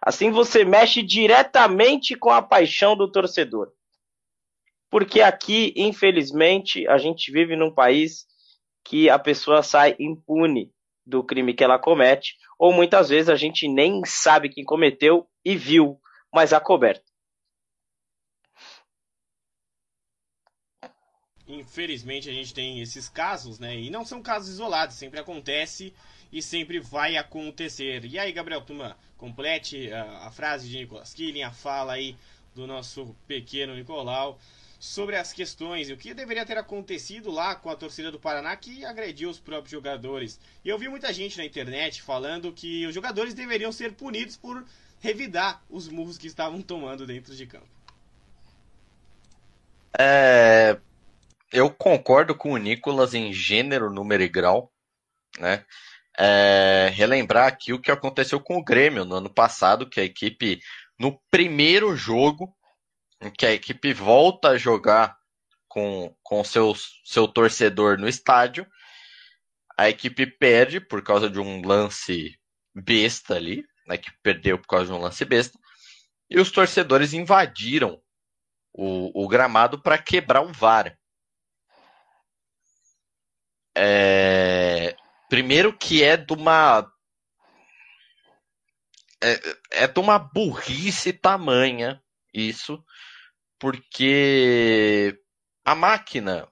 [0.00, 3.72] Assim você mexe diretamente com a paixão do torcedor.
[4.88, 8.26] Porque aqui, infelizmente, a gente vive num país
[8.84, 10.72] que a pessoa sai impune
[11.04, 15.56] do crime que ela comete, ou muitas vezes a gente nem sabe quem cometeu e
[15.56, 16.00] viu,
[16.32, 17.04] mas a coberta.
[21.46, 23.76] Infelizmente a gente tem esses casos, né?
[23.76, 25.92] E não são casos isolados, sempre acontece
[26.32, 28.04] e sempre vai acontecer.
[28.04, 32.16] E aí, Gabriel Tuma, complete a, a frase de Nicolas Killing, a fala aí
[32.54, 34.38] do nosso pequeno Nicolau
[34.80, 38.56] sobre as questões e o que deveria ter acontecido lá com a torcida do Paraná
[38.56, 40.40] que agrediu os próprios jogadores.
[40.64, 44.64] E eu vi muita gente na internet falando que os jogadores deveriam ser punidos por
[44.98, 47.68] revidar os murros que estavam tomando dentro de campo.
[49.98, 50.78] É,
[51.52, 54.72] eu concordo com o Nicolas em gênero, número e grau.
[55.38, 55.62] né?
[56.18, 60.58] É, relembrar aqui o que aconteceu com o Grêmio no ano passado, que a equipe,
[60.98, 62.54] no primeiro jogo,
[63.20, 65.18] em que a equipe volta a jogar
[65.68, 68.66] com, com seu, seu torcedor no estádio,
[69.76, 72.38] a equipe perde por causa de um lance
[72.74, 75.58] besta ali, a equipe perdeu por causa de um lance besta,
[76.28, 78.00] e os torcedores invadiram
[78.72, 80.96] o, o gramado para quebrar o VAR.
[83.76, 84.96] É,
[85.28, 86.90] primeiro que é de uma
[89.22, 92.02] é, é de uma burrice tamanha
[92.32, 92.84] isso,
[93.60, 95.16] porque
[95.64, 96.48] a máquina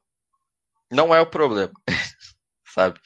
[0.90, 1.72] não é o problema,
[2.74, 3.00] sabe?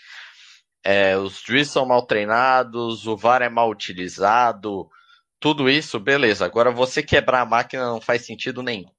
[0.85, 4.91] É, os juízes são mal treinados, o VAR é mal utilizado,
[5.39, 6.45] tudo isso, beleza.
[6.45, 8.91] Agora você quebrar a máquina não faz sentido nenhum.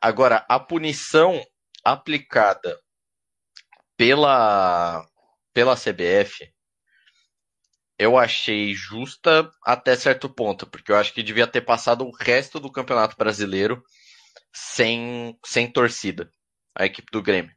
[0.00, 1.44] Agora, a punição
[1.84, 2.78] aplicada
[3.96, 5.04] pela,
[5.52, 6.52] pela CBF,
[7.98, 12.60] eu achei justa até certo ponto, porque eu acho que devia ter passado o resto
[12.60, 13.82] do Campeonato Brasileiro
[14.54, 16.30] sem, sem torcida,
[16.74, 17.52] a equipe do Grêmio.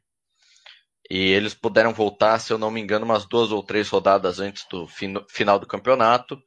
[1.08, 4.66] E eles puderam voltar, se eu não me engano, umas duas ou três rodadas antes
[4.68, 6.38] do final do campeonato,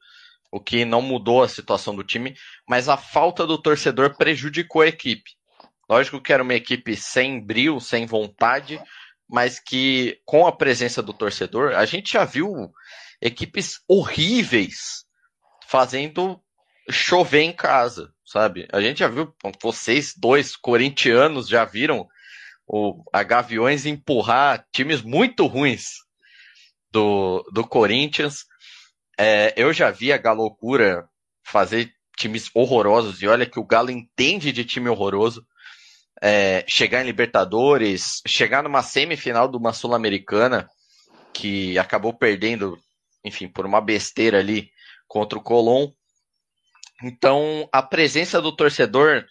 [0.52, 2.36] o que não mudou a situação do time,
[2.68, 5.30] mas a falta do torcedor prejudicou a equipe.
[5.88, 8.80] Lógico que era uma equipe sem brilho, sem vontade,
[9.28, 12.70] mas que com a presença do torcedor, a gente já viu
[13.20, 15.04] equipes horríveis
[15.66, 16.40] fazendo
[16.90, 18.68] chover em casa, sabe?
[18.72, 22.08] A gente já viu, vocês dois corintianos já viram
[22.66, 25.94] o, a Gaviões empurrar times muito ruins
[26.90, 28.44] do, do Corinthians.
[29.18, 31.08] É, eu já vi a Galocura
[31.44, 35.44] fazer times horrorosos, e olha que o Galo entende de time horroroso
[36.22, 40.68] é, chegar em Libertadores, chegar numa semifinal de uma Sul-Americana,
[41.34, 42.78] que acabou perdendo,
[43.24, 44.70] enfim, por uma besteira ali
[45.08, 45.90] contra o Colón.
[47.02, 49.24] Então, a presença do torcedor,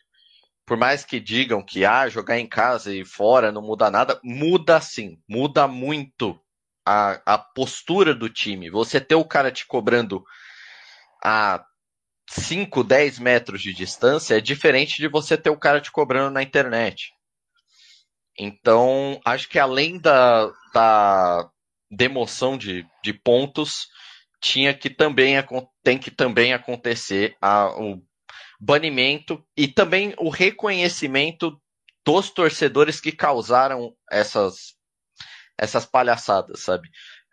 [0.65, 4.79] por mais que digam que ah, jogar em casa e fora não muda nada, muda
[4.81, 6.39] sim, muda muito
[6.85, 8.69] a, a postura do time.
[8.69, 10.23] Você ter o cara te cobrando
[11.23, 11.63] a
[12.29, 16.43] 5, 10 metros de distância é diferente de você ter o cara te cobrando na
[16.43, 17.11] internet.
[18.37, 21.49] Então, acho que além da, da
[21.89, 23.87] demoção de, de pontos,
[24.41, 25.35] tinha que também
[25.83, 28.01] tem que também acontecer a, o
[28.59, 31.61] banimento e também o reconhecimento
[32.03, 34.75] dos torcedores que causaram essas
[35.57, 36.89] essas palhaçadas, sabe?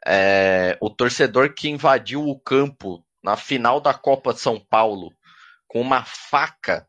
[0.07, 5.11] É, o torcedor que invadiu o campo na final da Copa de São Paulo
[5.67, 6.87] com uma faca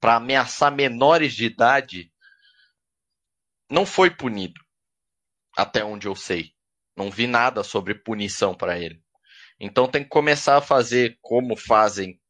[0.00, 2.10] para ameaçar menores de idade
[3.70, 4.60] não foi punido.
[5.56, 6.52] Até onde eu sei.
[6.96, 9.03] Não vi nada sobre punição para ele.
[9.64, 12.20] Então tem que começar a fazer como fazem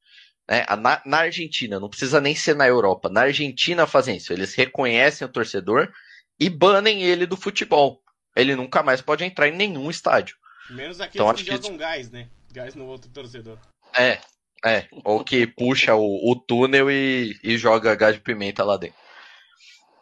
[0.48, 0.64] né?
[0.78, 3.08] na, na, Argentina, não precisa nem ser na Europa.
[3.08, 4.32] Na Argentina fazem isso.
[4.32, 5.92] Eles reconhecem o torcedor
[6.38, 8.00] e banem ele do futebol.
[8.36, 10.36] Ele nunca mais pode entrar em nenhum estádio.
[10.70, 11.78] Menos aqueles então, que jogam que...
[11.78, 12.28] gás, né?
[12.52, 13.58] gás no outro torcedor.
[13.96, 14.20] É,
[14.64, 14.88] é.
[15.04, 18.98] Ou que puxa o, o túnel e, e joga gás de pimenta lá dentro.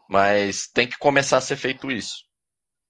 [0.08, 2.24] Mas tem que começar a ser feito isso.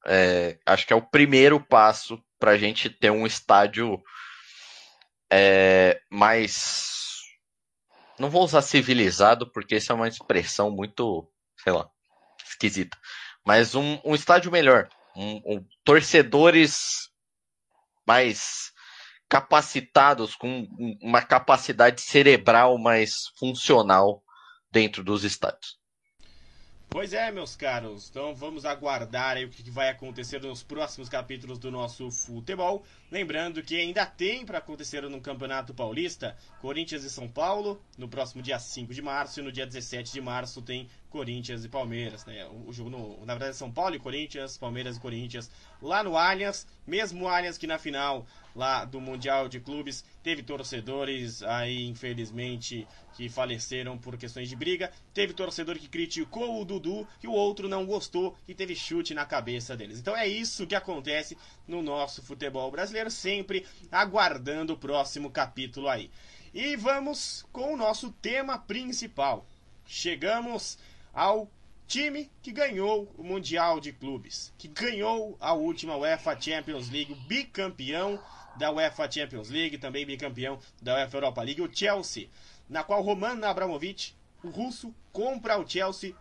[0.04, 4.02] É, acho que é o primeiro passo para a gente ter um estádio
[5.32, 7.22] é, mais.
[8.18, 11.26] Não vou usar civilizado, porque isso é uma expressão muito,
[11.64, 11.88] sei lá,
[12.46, 12.96] esquisita.
[13.44, 14.88] Mas um, um estádio melhor.
[15.16, 17.10] Um, um, torcedores
[18.06, 18.70] mais
[19.28, 20.68] capacitados, com
[21.00, 24.22] uma capacidade cerebral mais funcional
[24.70, 25.78] dentro dos estádios.
[26.92, 28.10] Pois é, meus caros.
[28.10, 32.84] Então vamos aguardar aí o que vai acontecer nos próximos capítulos do nosso futebol.
[33.10, 38.42] Lembrando que ainda tem para acontecer no Campeonato Paulista Corinthians e São Paulo no próximo
[38.42, 42.48] dia 5 de março e no dia 17 de março tem Corinthians e Palmeiras, né?
[42.66, 45.50] O jogo no, na verdade São Paulo e Corinthians, Palmeiras e Corinthians
[45.80, 50.04] lá no Allianz, mesmo Allianz que na final lá do Mundial de Clubes.
[50.22, 54.90] Teve torcedores aí, infelizmente, que faleceram por questões de briga.
[55.12, 59.26] Teve torcedor que criticou o Dudu e o outro não gostou e teve chute na
[59.26, 59.98] cabeça deles.
[59.98, 61.36] Então é isso que acontece
[61.68, 66.10] no nosso futebol brasileiro, sempre aguardando o próximo capítulo aí.
[66.54, 69.46] E vamos com o nosso tema principal.
[69.86, 70.78] Chegamos
[71.12, 71.48] ao
[71.86, 78.18] time que ganhou o Mundial de Clubes, que ganhou a última UEFA Champions League, bicampeão
[78.56, 82.28] da UEFA Champions League, também bicampeão da UEFA Europa League, o Chelsea,
[82.68, 86.14] na qual Roman Abramovich, o russo, compra o Chelsea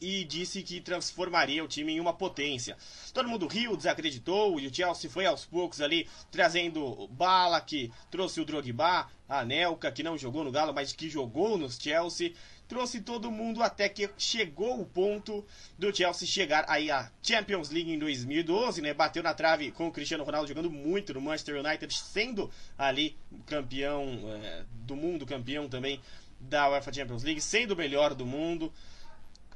[0.00, 2.76] e disse que transformaria o time em uma potência.
[3.12, 8.40] Todo mundo riu, desacreditou, e o Chelsea foi aos poucos ali trazendo Bala, que trouxe
[8.40, 12.32] o Drogba, a Nelka, que não jogou no Galo, mas que jogou no Chelsea.
[12.68, 15.44] Trouxe todo mundo até que chegou o ponto
[15.78, 18.92] do Chelsea chegar aí à Champions League em 2012, né?
[18.92, 23.16] Bateu na trave com o Cristiano Ronaldo jogando muito no Manchester United, sendo ali
[23.46, 26.00] campeão é, do mundo, campeão também
[26.40, 28.72] da UEFA Champions League, sendo o melhor do mundo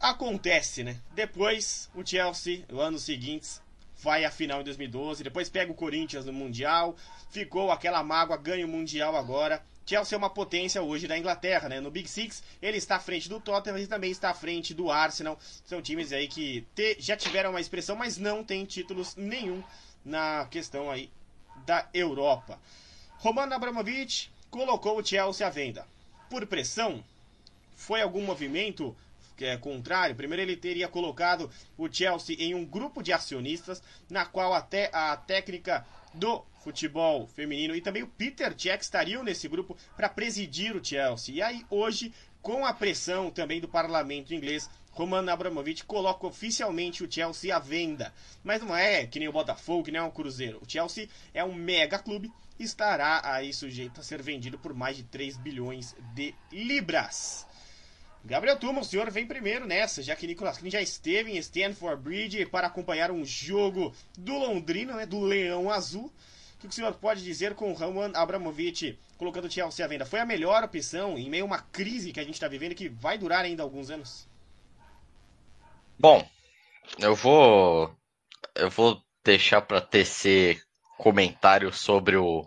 [0.01, 1.01] acontece, né?
[1.15, 3.61] Depois o Chelsea, no ano seguinte,
[3.99, 6.97] vai à final em 2012, depois pega o Corinthians no Mundial,
[7.31, 9.63] ficou aquela mágoa, ganha o Mundial agora.
[9.85, 11.81] Chelsea é uma potência hoje da Inglaterra, né?
[11.81, 14.91] No Big Six, ele está à frente do Tottenham e também está à frente do
[14.91, 15.39] Arsenal.
[15.67, 19.63] São times aí que te, já tiveram uma expressão, mas não tem títulos nenhum
[20.05, 21.11] na questão aí
[21.67, 22.59] da Europa.
[23.19, 25.87] Roman Abramovich colocou o Chelsea à venda.
[26.31, 27.05] Por pressão?
[27.75, 28.97] Foi algum movimento
[29.45, 30.17] é, contrário.
[30.17, 35.17] Primeiro, ele teria colocado o Chelsea em um grupo de acionistas, na qual até a
[35.17, 40.85] técnica do futebol feminino e também o Peter Cech estariam nesse grupo para presidir o
[40.85, 41.37] Chelsea.
[41.37, 42.13] E aí, hoje,
[42.43, 48.13] com a pressão também do parlamento inglês, Roman Abramovich coloca oficialmente o Chelsea à venda.
[48.43, 50.61] Mas não é que nem o Botafogo, que nem o Cruzeiro.
[50.61, 54.97] O Chelsea é um mega clube e estará aí sujeito a ser vendido por mais
[54.97, 57.47] de 3 bilhões de libras.
[58.25, 62.03] Gabriel Tuma, o senhor vem primeiro nessa, já que Nicolas Klein já esteve em Stanford
[62.03, 66.13] Bridge para acompanhar um jogo do Londrina, né, do Leão Azul.
[66.55, 70.05] O que o senhor pode dizer com o Roman Abramovich colocando o Chelsea à venda?
[70.05, 72.89] Foi a melhor opção em meio a uma crise que a gente está vivendo que
[72.89, 74.29] vai durar ainda alguns anos?
[75.99, 76.27] Bom,
[76.99, 77.95] eu vou
[78.55, 80.63] eu vou deixar para tecer
[80.99, 82.47] comentário sobre o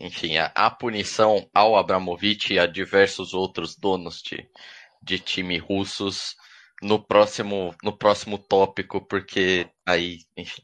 [0.00, 4.48] enfim, a, a punição ao Abramovich e a diversos outros donos de,
[5.04, 6.34] de time russos
[6.82, 10.62] no próximo, no próximo tópico, porque aí, enfim,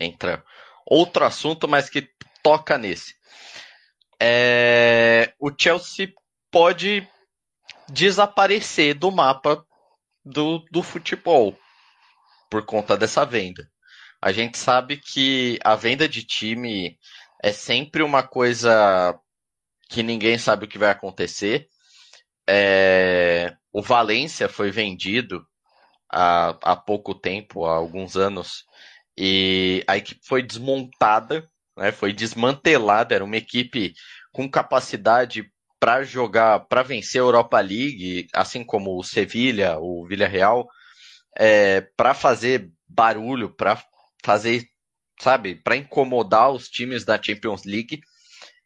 [0.00, 0.44] entra
[0.86, 2.08] outro assunto, mas que
[2.42, 3.14] toca nesse.
[4.20, 6.12] É, o Chelsea
[6.50, 7.08] pode
[7.88, 9.64] desaparecer do mapa
[10.24, 11.58] do, do futebol
[12.50, 13.68] por conta dessa venda.
[14.20, 16.98] A gente sabe que a venda de time
[17.42, 19.18] é sempre uma coisa
[19.88, 21.68] que ninguém sabe o que vai acontecer.
[22.48, 25.44] É, o Valência foi vendido
[26.08, 28.64] há, há pouco tempo, há alguns anos,
[29.18, 33.16] e a equipe foi desmontada, né, foi desmantelada.
[33.16, 33.92] Era uma equipe
[34.32, 35.50] com capacidade
[35.80, 40.68] para jogar, para vencer a Europa League, assim como o Sevilha, o Villarreal,
[41.36, 43.82] é, para fazer barulho, para
[44.24, 44.64] fazer,
[45.20, 48.00] sabe, para incomodar os times da Champions League.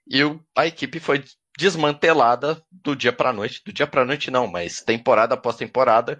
[0.06, 0.20] E
[0.54, 1.24] a equipe foi
[1.58, 6.16] desmantelada do dia para noite, do dia para noite não, mas temporada após temporada,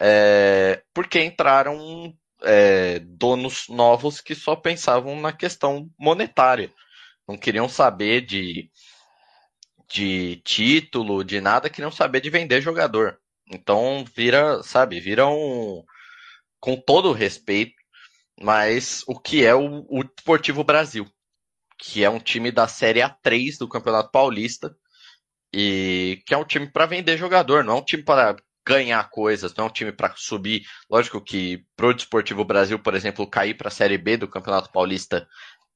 [0.00, 2.12] é, porque entraram
[2.42, 6.68] é, donos novos que só pensavam na questão monetária,
[7.28, 8.68] não queriam saber de,
[9.88, 13.20] de título, de nada, queriam saber de vender jogador.
[13.52, 15.84] Então vira, sabe, vira um,
[16.58, 17.76] com todo respeito,
[18.40, 21.08] mas o que é o, o Esportivo Brasil
[21.82, 24.72] que é um time da Série A3 do Campeonato Paulista,
[25.52, 29.52] e que é um time para vender jogador, não é um time para ganhar coisas,
[29.56, 30.62] não é um time para subir.
[30.88, 35.28] Lógico que pro Desportivo Brasil, por exemplo, cair para a Série B do Campeonato Paulista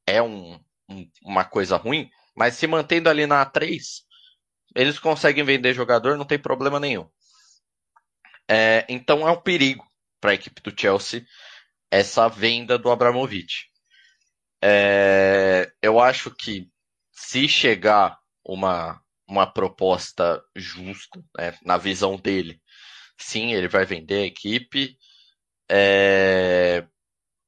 [0.07, 3.80] é um, um, uma coisa ruim, mas se mantendo ali na A3,
[4.76, 7.09] eles conseguem vender jogador, não tem problema nenhum.
[8.48, 9.84] É, então é um perigo
[10.20, 11.26] para a equipe do Chelsea
[11.90, 13.66] essa venda do Abramovich.
[14.68, 16.68] É, eu acho que
[17.12, 22.60] se chegar uma, uma proposta justa, né, na visão dele,
[23.16, 24.98] sim, ele vai vender a equipe.
[25.70, 26.84] É,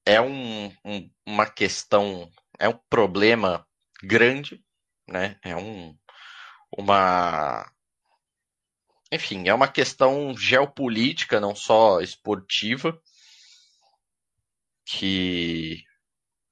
[0.06, 3.66] é um, um, uma questão, é um problema
[4.00, 4.62] grande,
[5.08, 5.36] né?
[5.42, 5.98] É um,
[6.78, 7.68] uma,
[9.10, 12.96] enfim, é uma questão geopolítica, não só esportiva,
[14.84, 15.87] que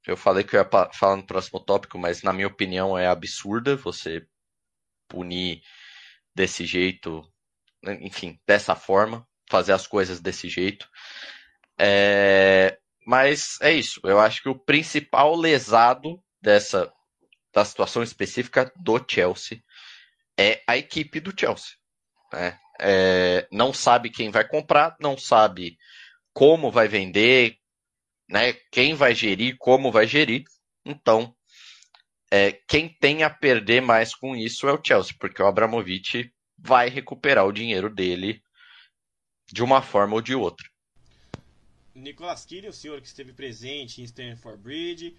[0.07, 3.77] eu falei que eu ia falar no próximo tópico, mas na minha opinião é absurda
[3.77, 4.25] você
[5.09, 5.63] punir
[6.35, 7.23] desse jeito,
[8.01, 10.89] enfim, dessa forma, fazer as coisas desse jeito.
[11.79, 14.01] É, mas é isso.
[14.05, 16.93] Eu acho que o principal lesado dessa
[17.53, 19.63] da situação específica do Chelsea
[20.39, 21.75] é a equipe do Chelsea.
[22.31, 22.59] Né?
[22.79, 25.79] É, não sabe quem vai comprar, não sabe
[26.35, 27.57] como vai vender,
[28.29, 28.53] né?
[28.71, 30.45] Quem vai gerir, como vai gerir.
[30.85, 31.35] Então,
[32.31, 36.89] é, quem tem a perder mais com isso é o Chelsea, porque o Abramovich vai
[36.89, 38.43] recuperar o dinheiro dele
[39.47, 40.67] de uma forma ou de outra.
[41.95, 45.17] Nicolas Killy, o senhor que esteve presente em Stanford Bridge.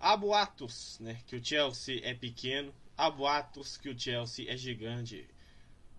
[0.00, 5.26] Há boatos né, que o Chelsea é pequeno, há boatos que o Chelsea é gigante.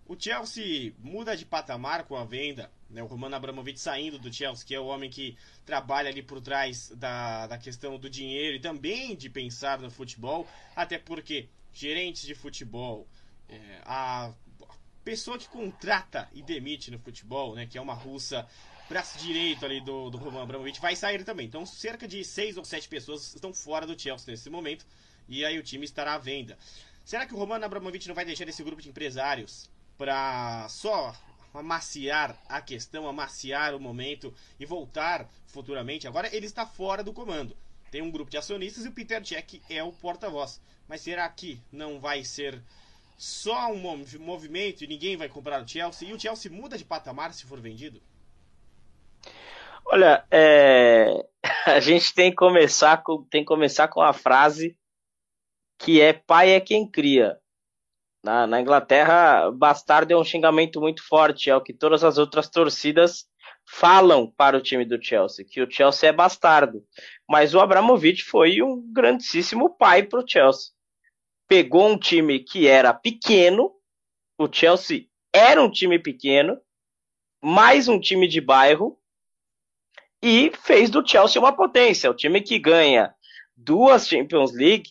[0.06, 4.66] O Chelsea muda de patamar com a venda, né, o Roman Abramovich saindo do Chelsea,
[4.66, 8.60] que é o homem que trabalha ali por trás da, da questão do dinheiro e
[8.60, 13.06] também de pensar no futebol, até porque gerentes de futebol,
[13.48, 14.32] é, a
[15.04, 18.46] pessoa que contrata e demite no futebol, né, que é uma russa
[18.88, 21.46] braço direito ali do, do Roman Abramovich, vai sair também.
[21.46, 24.84] Então, cerca de seis ou sete pessoas estão fora do Chelsea nesse momento,
[25.28, 26.58] e aí o time estará à venda.
[27.04, 31.14] Será que o Roman Abramovich não vai deixar esse grupo de empresários para só
[31.54, 36.06] amaciar a questão, amaciar o momento e voltar futuramente?
[36.06, 37.56] Agora ele está fora do comando.
[37.90, 40.60] Tem um grupo de acionistas e o Peter Cech é o porta-voz.
[40.88, 42.62] Mas será que não vai ser
[43.16, 46.08] só um movimento e ninguém vai comprar o Chelsea?
[46.08, 48.00] E o Chelsea muda de patamar se for vendido?
[49.84, 51.26] Olha, é...
[51.66, 54.76] a gente tem que começar com tem que começar com a frase
[55.78, 57.40] que é pai é quem cria.
[58.22, 62.50] Na, na Inglaterra, bastardo é um xingamento muito forte, é o que todas as outras
[62.50, 63.26] torcidas
[63.66, 66.84] falam para o time do Chelsea, que o Chelsea é bastardo.
[67.28, 70.72] Mas o Abramovich foi um grandíssimo pai para o Chelsea.
[71.48, 73.72] Pegou um time que era pequeno,
[74.36, 76.60] o Chelsea era um time pequeno,
[77.42, 78.98] mais um time de bairro,
[80.22, 82.10] e fez do Chelsea uma potência.
[82.10, 83.14] O time que ganha
[83.56, 84.90] duas Champions League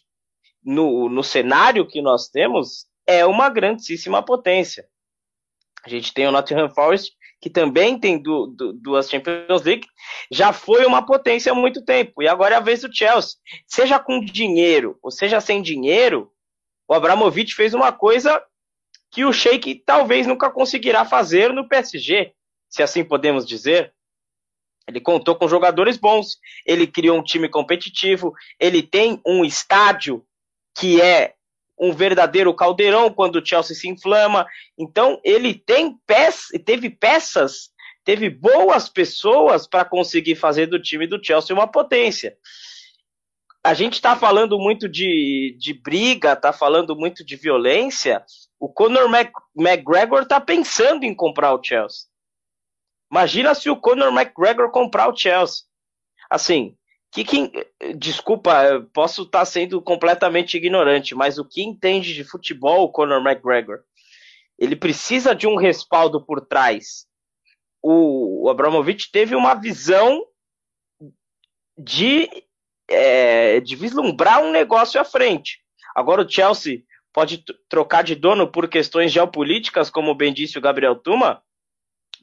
[0.64, 4.88] no, no cenário que nós temos é uma grandíssima potência.
[5.84, 9.88] A gente tem o Nottingham Forest, que também tem du, du, duas Champions League,
[10.30, 12.22] já foi uma potência há muito tempo.
[12.22, 13.40] E agora é a vez do Chelsea.
[13.66, 16.32] Seja com dinheiro ou seja sem dinheiro,
[16.88, 18.44] o Abramovich fez uma coisa
[19.10, 22.34] que o Sheik talvez nunca conseguirá fazer no PSG,
[22.70, 23.92] se assim podemos dizer.
[24.88, 30.24] Ele contou com jogadores bons, ele criou um time competitivo, ele tem um estádio
[30.78, 31.36] que é
[31.80, 34.46] um verdadeiro caldeirão quando o Chelsea se inflama.
[34.78, 37.70] Então, ele tem peças, teve peças,
[38.04, 42.36] teve boas pessoas para conseguir fazer do time do Chelsea uma potência.
[43.64, 48.24] A gente está falando muito de, de briga, está falando muito de violência.
[48.60, 52.08] O Conor Mac, McGregor está pensando em comprar o Chelsea.
[53.12, 55.64] Imagina se o Conor McGregor comprar o Chelsea.
[56.30, 56.78] Assim,
[57.12, 57.52] que, que
[57.96, 63.80] desculpa, posso estar sendo completamente ignorante, mas o que entende de futebol o Conor McGregor?
[64.58, 67.08] Ele precisa de um respaldo por trás.
[67.82, 70.24] O, o Abramovich teve uma visão
[71.78, 72.30] de,
[72.88, 75.62] é, de vislumbrar um negócio à frente.
[75.96, 76.84] Agora o Chelsea
[77.14, 81.42] pode trocar de dono por questões geopolíticas, como bem disse o Gabriel Tuma,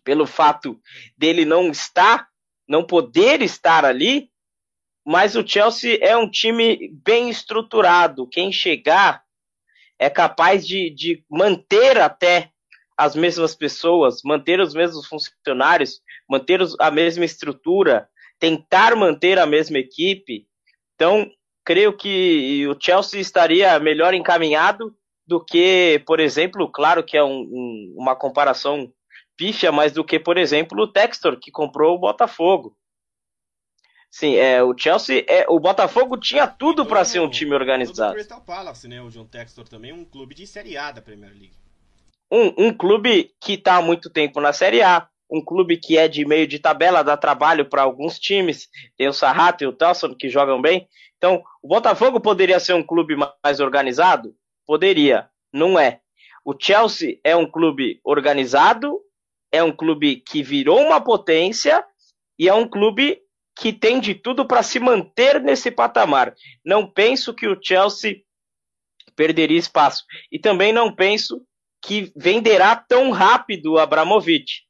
[0.05, 0.81] pelo fato
[1.17, 2.29] dele não estar,
[2.69, 4.31] não poder estar ali,
[5.07, 8.27] mas o Chelsea é um time bem estruturado.
[8.27, 9.23] Quem chegar
[10.01, 12.51] é capaz de, de manter até
[12.97, 18.09] as mesmas pessoas, manter os mesmos funcionários, manter os, a mesma estrutura,
[18.41, 20.49] tentar manter a mesma equipe.
[20.97, 21.31] Então,
[21.65, 24.93] creio que o Chelsea estaria melhor encaminhado
[25.25, 28.93] do que, por exemplo, claro que é um, um, uma comparação
[29.37, 32.77] pífia mais do que, por exemplo, o Textor, que comprou o Botafogo.
[34.19, 38.13] Sim, é, o Chelsea, é, o Botafogo tinha tudo para ser um time organizado.
[38.13, 41.33] O Crystal Palace, né, o John Textor também, um clube de Série A da Premier
[41.33, 41.53] League.
[42.33, 46.09] Um, um clube que está há muito tempo na Série A, um clube que é
[46.09, 50.15] de meio de tabela, dá trabalho para alguns times, tem o Sarrato e o Telson
[50.15, 50.89] que jogam bem.
[51.19, 53.15] Então, o Botafogo poderia ser um clube
[53.45, 54.35] mais organizado?
[54.67, 56.01] Poderia, não é.
[56.43, 58.99] O Chelsea é um clube organizado,
[59.53, 61.85] é um clube que virou uma potência
[62.39, 63.26] e é um clube
[63.57, 66.35] que tem de tudo para se manter nesse patamar.
[66.63, 68.23] Não penso que o Chelsea
[69.17, 70.05] perderia espaço.
[70.31, 71.43] E também não penso
[71.83, 74.67] que venderá tão rápido o Abramovich.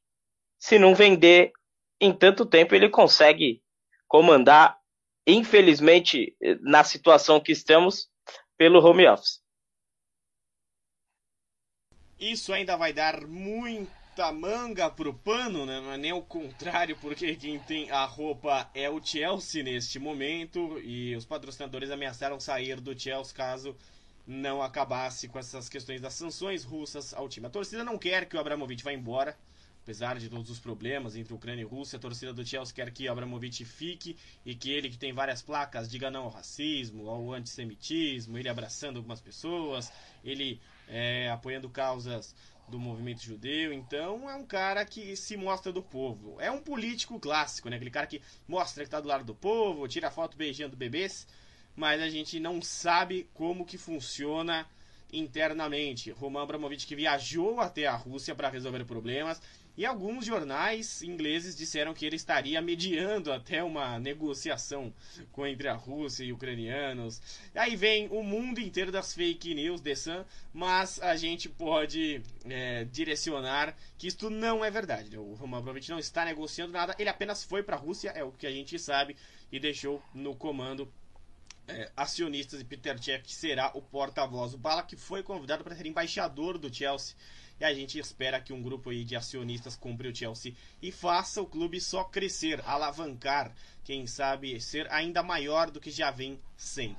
[0.57, 1.51] Se não vender
[1.99, 3.61] em tanto tempo, ele consegue
[4.07, 4.79] comandar,
[5.25, 8.09] infelizmente, na situação que estamos,
[8.57, 9.41] pelo home office.
[12.19, 15.79] Isso ainda vai dar muito muita manga pro pano, né?
[15.79, 20.79] Não é nem o contrário, porque quem tem a roupa é o Chelsea neste momento
[20.79, 23.75] e os patrocinadores ameaçaram sair do Chelsea caso
[24.25, 27.45] não acabasse com essas questões das sanções russas ao time.
[27.45, 29.37] A torcida não quer que o Abramovich vá embora,
[29.83, 33.07] apesar de todos os problemas entre Ucrânia e Rússia, a torcida do Chelsea quer que
[33.07, 37.31] o Abramovich fique e que ele, que tem várias placas, diga não ao racismo, ao
[37.33, 39.91] antissemitismo, ele abraçando algumas pessoas,
[40.23, 42.33] ele é, apoiando causas
[42.67, 46.35] do movimento judeu, então é um cara que se mostra do povo.
[46.39, 47.77] É um político clássico, né?
[47.77, 51.27] Aquele cara que mostra que tá do lado do povo, tira foto beijando bebês,
[51.75, 54.67] mas a gente não sabe como que funciona
[55.11, 56.11] internamente.
[56.11, 59.41] Roman Abramovich que viajou até a Rússia para resolver problemas
[59.77, 64.91] e alguns jornais ingleses disseram que ele estaria mediando até uma negociação
[65.31, 67.21] com entre a Rússia e ucranianos.
[67.53, 72.85] Aí vem o mundo inteiro das fake news, The Sun, mas a gente pode é,
[72.85, 75.15] direcionar que isto não é verdade.
[75.15, 78.31] O Roman Abramovich não está negociando nada, ele apenas foi para a Rússia, é o
[78.31, 79.15] que a gente sabe,
[79.51, 80.91] e deixou no comando
[81.67, 84.53] é, acionistas e Peter Cech será o porta-voz.
[84.53, 87.15] O Bala que foi convidado para ser embaixador do Chelsea
[87.59, 91.41] e a gente espera que um grupo aí de acionistas compre o Chelsea e faça
[91.41, 93.53] o clube só crescer, alavancar,
[93.83, 96.97] quem sabe ser ainda maior do que já vem sendo.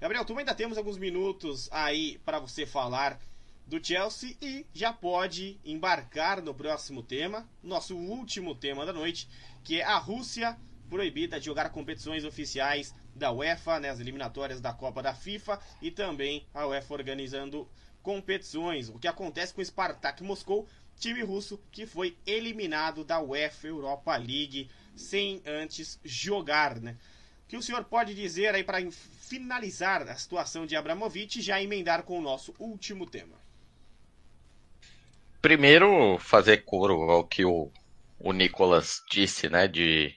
[0.00, 3.20] Gabriel, tu ainda temos alguns minutos aí para você falar
[3.66, 9.28] do Chelsea e já pode embarcar no próximo tema, nosso último tema da noite,
[9.62, 10.56] que é a Rússia
[10.88, 15.90] proibida de jogar competições oficiais da UEFA, né, as eliminatórias da Copa da FIFA e
[15.90, 17.68] também a UEFA organizando
[18.02, 18.88] competições.
[18.88, 20.66] O que acontece com o Spartak Moscou,
[20.98, 26.96] time russo que foi eliminado da UEFA Europa League sem antes jogar, né?
[27.44, 31.62] O que o senhor pode dizer aí para finalizar a situação de Abramovich e já
[31.62, 33.36] emendar com o nosso último tema?
[35.40, 37.70] Primeiro, fazer coro ao que o,
[38.18, 40.14] o Nicolas disse, né, de,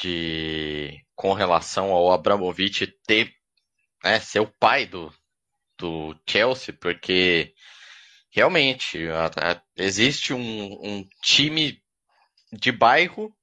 [0.00, 3.32] de com relação ao Abramovich ter
[4.04, 5.12] né, ser o pai do,
[5.78, 7.52] do Chelsea, porque
[8.30, 11.82] realmente a, a, existe um, um, time
[12.52, 13.34] de bairro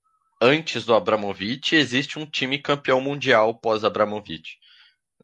[0.42, 4.58] antes do Abramovich, existe um time campeão mundial pós Abramovich.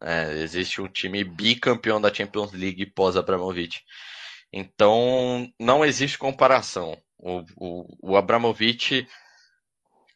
[0.02, 3.82] É, existe um time bicampeão da Champions League pós Abramovich.
[4.52, 6.98] Então não existe comparação.
[7.18, 9.08] O, o, o Abramovich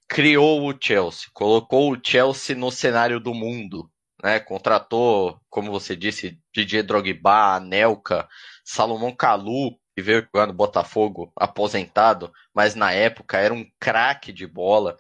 [0.07, 3.89] criou o Chelsea, colocou o Chelsea no cenário do mundo
[4.25, 4.39] né?
[4.39, 8.27] Contratou, como você disse, Didier Drogba, Anelka,
[8.63, 14.47] Salomão Kalu, que veio jogar no Botafogo, aposentado, mas na época era um craque de
[14.47, 14.97] bola.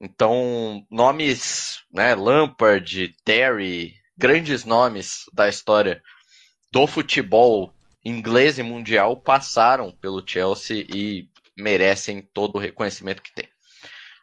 [0.00, 6.02] Então, nomes, né, Lampard, Terry, grandes nomes da história
[6.72, 7.72] do futebol
[8.04, 13.48] inglês e mundial passaram pelo Chelsea e merecem todo o reconhecimento que tem.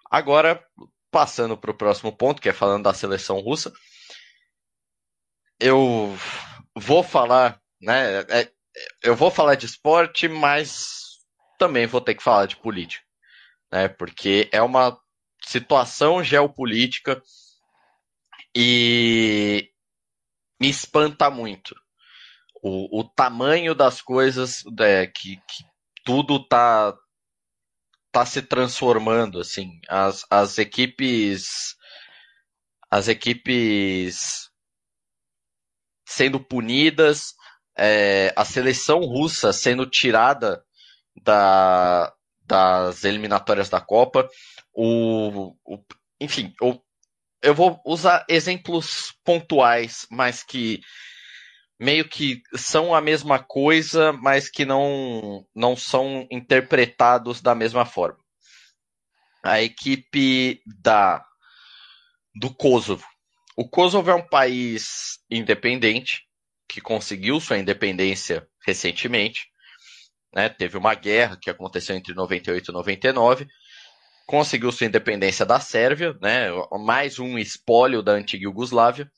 [0.09, 0.63] Agora,
[1.11, 3.71] passando para o próximo ponto, que é falando da seleção russa,
[5.59, 6.15] eu
[6.75, 8.19] vou falar, né?
[8.29, 8.51] É,
[9.03, 11.17] eu vou falar de esporte, mas
[11.57, 13.03] também vou ter que falar de política,
[13.71, 13.87] né?
[13.87, 14.99] Porque é uma
[15.43, 17.21] situação geopolítica
[18.55, 19.71] e
[20.59, 21.75] me espanta muito
[22.61, 25.63] o, o tamanho das coisas é, que, que
[26.03, 26.95] tudo tá
[28.17, 31.75] tá se transformando assim as, as equipes
[32.89, 34.49] as equipes
[36.03, 37.35] sendo punidas,
[37.77, 40.63] é, a seleção russa sendo tirada
[41.21, 42.11] da,
[42.43, 44.27] das eliminatórias da Copa.
[44.73, 45.77] O, o
[46.19, 46.79] enfim, o,
[47.43, 50.79] eu vou usar exemplos pontuais, mas que
[51.79, 58.19] meio que são a mesma coisa, mas que não, não são interpretados da mesma forma.
[59.43, 61.23] A equipe da
[62.35, 63.05] do Kosovo
[63.57, 66.21] o Kosovo é um país independente
[66.69, 69.47] que conseguiu sua independência recentemente.
[70.31, 70.47] Né?
[70.47, 73.47] Teve uma guerra que aconteceu entre 98 e 99.
[74.27, 76.49] Conseguiu sua independência da Sérvia, né?
[76.85, 79.09] mais um espólio da antiga Iugoslávia.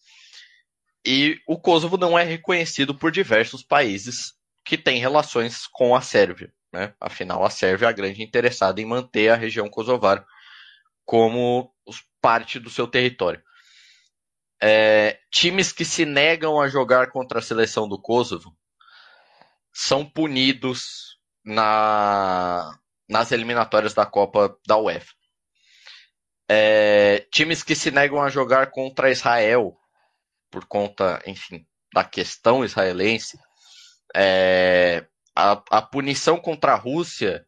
[1.05, 4.33] E o Kosovo não é reconhecido por diversos países
[4.65, 6.53] que têm relações com a Sérvia.
[6.71, 6.93] Né?
[6.99, 10.25] Afinal, a Sérvia é a grande interessada em manter a região kosovar
[11.05, 11.73] como
[12.21, 13.41] parte do seu território.
[14.61, 18.53] É, times que se negam a jogar contra a seleção do Kosovo
[19.73, 22.77] são punidos na,
[23.07, 25.13] nas eliminatórias da Copa da UEFA.
[26.47, 29.77] É, times que se negam a jogar contra Israel
[30.49, 33.37] por conta, enfim, da questão israelense,
[34.15, 37.45] é, a, a punição contra a Rússia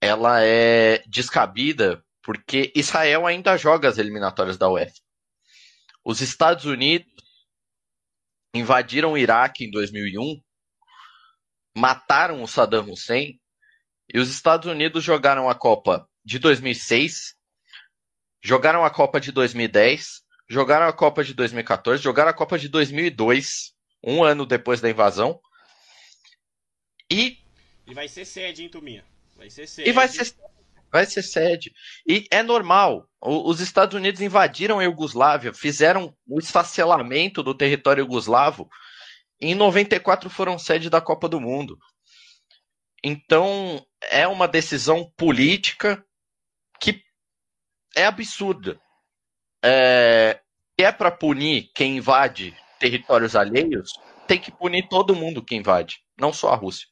[0.00, 4.94] ela é descabida porque Israel ainda joga as eliminatórias da UEFA.
[6.04, 7.12] Os Estados Unidos
[8.54, 10.40] invadiram o Iraque em 2001,
[11.76, 13.40] mataram o Saddam Hussein,
[14.12, 17.34] e os Estados Unidos jogaram a Copa de 2006,
[18.42, 20.23] jogaram a Copa de 2010,
[20.54, 25.40] jogaram a Copa de 2014, jogaram a Copa de 2002, um ano depois da invasão,
[27.10, 27.38] e
[27.86, 29.04] E vai ser sede, hein, Tuminha?
[29.36, 29.90] Vai ser sede.
[29.90, 30.34] E vai ser,
[30.90, 31.72] vai ser sede.
[32.06, 33.08] E é normal.
[33.20, 38.70] Os Estados Unidos invadiram a Iugoslávia, fizeram o esfacelamento do território iugoslavo.
[39.40, 41.78] Em 94 foram sede da Copa do Mundo.
[43.02, 46.02] Então, é uma decisão política
[46.80, 47.02] que
[47.96, 48.80] é absurda.
[49.62, 50.40] É,
[50.82, 53.92] é para punir quem invade territórios alheios,
[54.26, 56.88] tem que punir todo mundo que invade, não só a Rússia.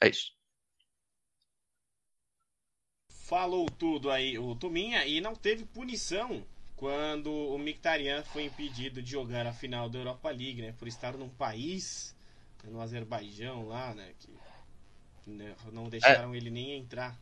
[0.00, 0.32] É isso.
[3.08, 6.44] Falou tudo aí o Tuminha e não teve punição
[6.76, 11.16] quando o Mictarian foi impedido de jogar a final da Europa League, né, por estar
[11.16, 12.16] num país,
[12.64, 14.28] no Azerbaijão lá, né, que
[15.24, 16.36] né, não deixaram é.
[16.36, 17.16] ele nem entrar.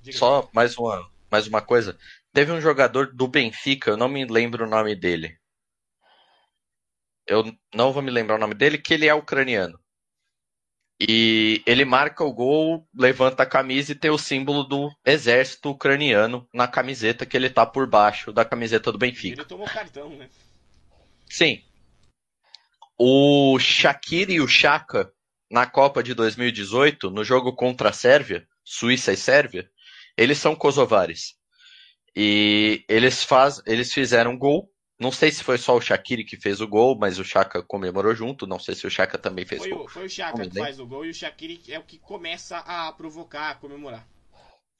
[0.00, 1.98] Diga Só mais uma, mais uma coisa.
[2.32, 5.38] Teve um jogador do Benfica, eu não me lembro o nome dele.
[7.26, 7.44] Eu
[7.74, 9.78] não vou me lembrar o nome dele, que ele é ucraniano.
[11.00, 16.48] E ele marca o gol, levanta a camisa e tem o símbolo do exército ucraniano
[16.52, 19.40] na camiseta que ele tá por baixo da camiseta do Benfica.
[19.40, 20.28] Ele tomou cartão, né?
[21.28, 21.62] Sim.
[22.96, 25.12] O Shaqiri e o Chaka,
[25.50, 29.68] na Copa de 2018, no jogo contra a Sérvia, Suíça e Sérvia,
[30.16, 31.34] eles são kosovares.
[32.16, 36.60] E eles, faz, eles fizeram gol não sei se foi só o Shaqiri que fez
[36.60, 38.46] o gol, mas o Chaka comemorou junto.
[38.46, 39.84] Não sei se o Chaka também fez foi gol.
[39.84, 42.58] O, foi o Chaka que faz o gol e o Shaqiri é o que começa
[42.58, 44.06] a provocar, a comemorar.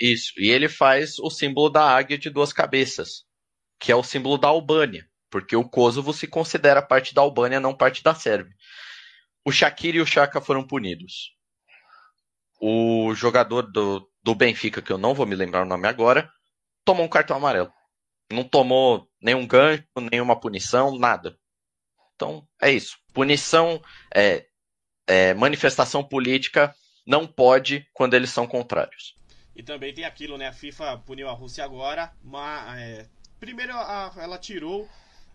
[0.01, 3.25] Isso, e ele faz o símbolo da águia de duas cabeças,
[3.79, 7.77] que é o símbolo da Albânia, porque o Kosovo se considera parte da Albânia, não
[7.77, 8.55] parte da Sérvia.
[9.45, 11.33] O Shaqiri e o Chaka foram punidos.
[12.61, 16.29] O jogador do, do Benfica, que eu não vou me lembrar o nome agora,
[16.85, 17.73] tomou um cartão amarelo
[18.33, 21.39] não tomou nenhum gancho, nenhuma punição, nada.
[22.15, 22.99] Então, é isso.
[23.13, 23.83] Punição,
[24.15, 24.47] é,
[25.07, 26.75] é, manifestação política
[27.07, 29.15] não pode quando eles são contrários.
[29.55, 30.49] E também tem aquilo, né?
[30.49, 33.09] A FIFA puniu a Rússia agora, mas é,
[33.39, 34.89] primeiro a, ela tirou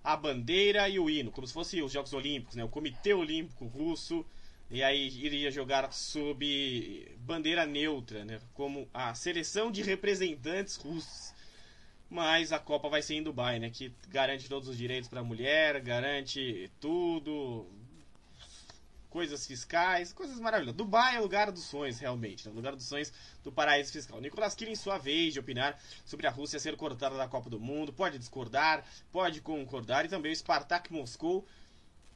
[0.04, 2.64] a bandeira e o hino, como se fossem os Jogos Olímpicos, né?
[2.64, 4.26] O Comitê Olímpico Russo
[4.70, 8.40] e aí iria jogar sob bandeira neutra, né?
[8.54, 11.34] Como a seleção de representantes russos
[12.10, 13.70] mas a Copa vai ser em Dubai, né?
[13.70, 17.68] Que garante todos os direitos para a mulher, garante tudo,
[19.10, 20.78] coisas fiscais, coisas maravilhosas.
[20.78, 22.52] Dubai é o lugar dos sonhos, realmente, né?
[22.52, 23.14] o lugar dos sonhos
[23.44, 24.20] do paraíso fiscal.
[24.20, 27.94] Nicolas Kirin, sua vez de opinar sobre a Rússia ser cortada da Copa do Mundo,
[27.94, 31.46] pode discordar, pode concordar, e também o Spartak Moscou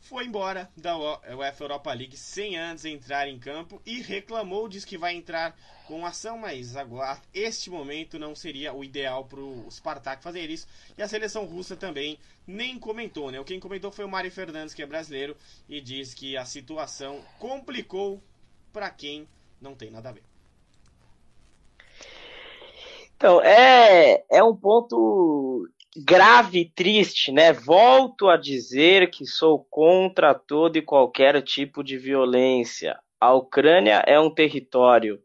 [0.04, 4.98] foi embora da UEFA Europa League sem antes entrar em campo e reclamou, diz que
[4.98, 5.56] vai entrar
[5.88, 10.68] com ação, mas agora este momento não seria o ideal para o Spartak fazer isso.
[10.98, 13.42] E a seleção russa também nem comentou, né?
[13.46, 15.38] Quem comentou foi o Mário Fernandes, que é brasileiro,
[15.70, 18.22] e diz que a situação complicou
[18.74, 19.26] para quem
[19.62, 20.24] não tem nada a ver.
[23.16, 25.66] Então, é, é um ponto
[25.96, 27.54] grave e triste, né?
[27.54, 33.00] Volto a dizer que sou contra todo e qualquer tipo de violência.
[33.20, 35.22] A Ucrânia é um território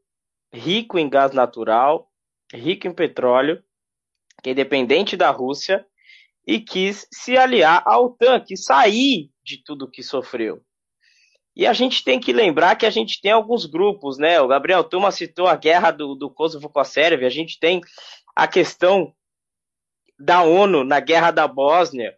[0.53, 2.11] rico em gás natural,
[2.53, 3.63] rico em petróleo,
[4.43, 5.85] que é dependente da Rússia
[6.47, 10.63] e quis se aliar à OTAN, que sair de tudo que sofreu.
[11.55, 14.41] E a gente tem que lembrar que a gente tem alguns grupos, né?
[14.41, 17.81] O Gabriel Tuma citou a guerra do, do Kosovo com a Sérvia, a gente tem
[18.35, 19.13] a questão
[20.19, 22.17] da ONU na Guerra da Bósnia.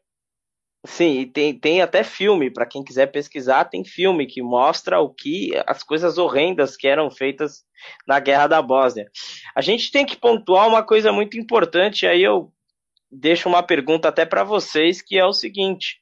[0.87, 5.51] Sim, tem, tem até filme, para quem quiser pesquisar, tem filme que mostra o que
[5.67, 7.65] as coisas horrendas que eram feitas
[8.07, 9.11] na Guerra da Bósnia.
[9.55, 12.51] A gente tem que pontuar uma coisa muito importante, aí eu
[13.11, 16.01] deixo uma pergunta até para vocês, que é o seguinte: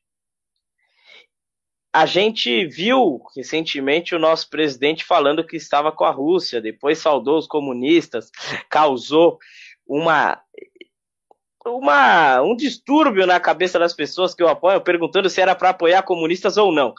[1.93, 7.37] a gente viu recentemente o nosso presidente falando que estava com a Rússia, depois saudou
[7.39, 8.31] os comunistas,
[8.71, 9.39] causou
[9.85, 10.41] uma
[11.65, 16.03] uma, um distúrbio na cabeça das pessoas que o apoiam, perguntando se era para apoiar
[16.03, 16.95] comunistas ou não.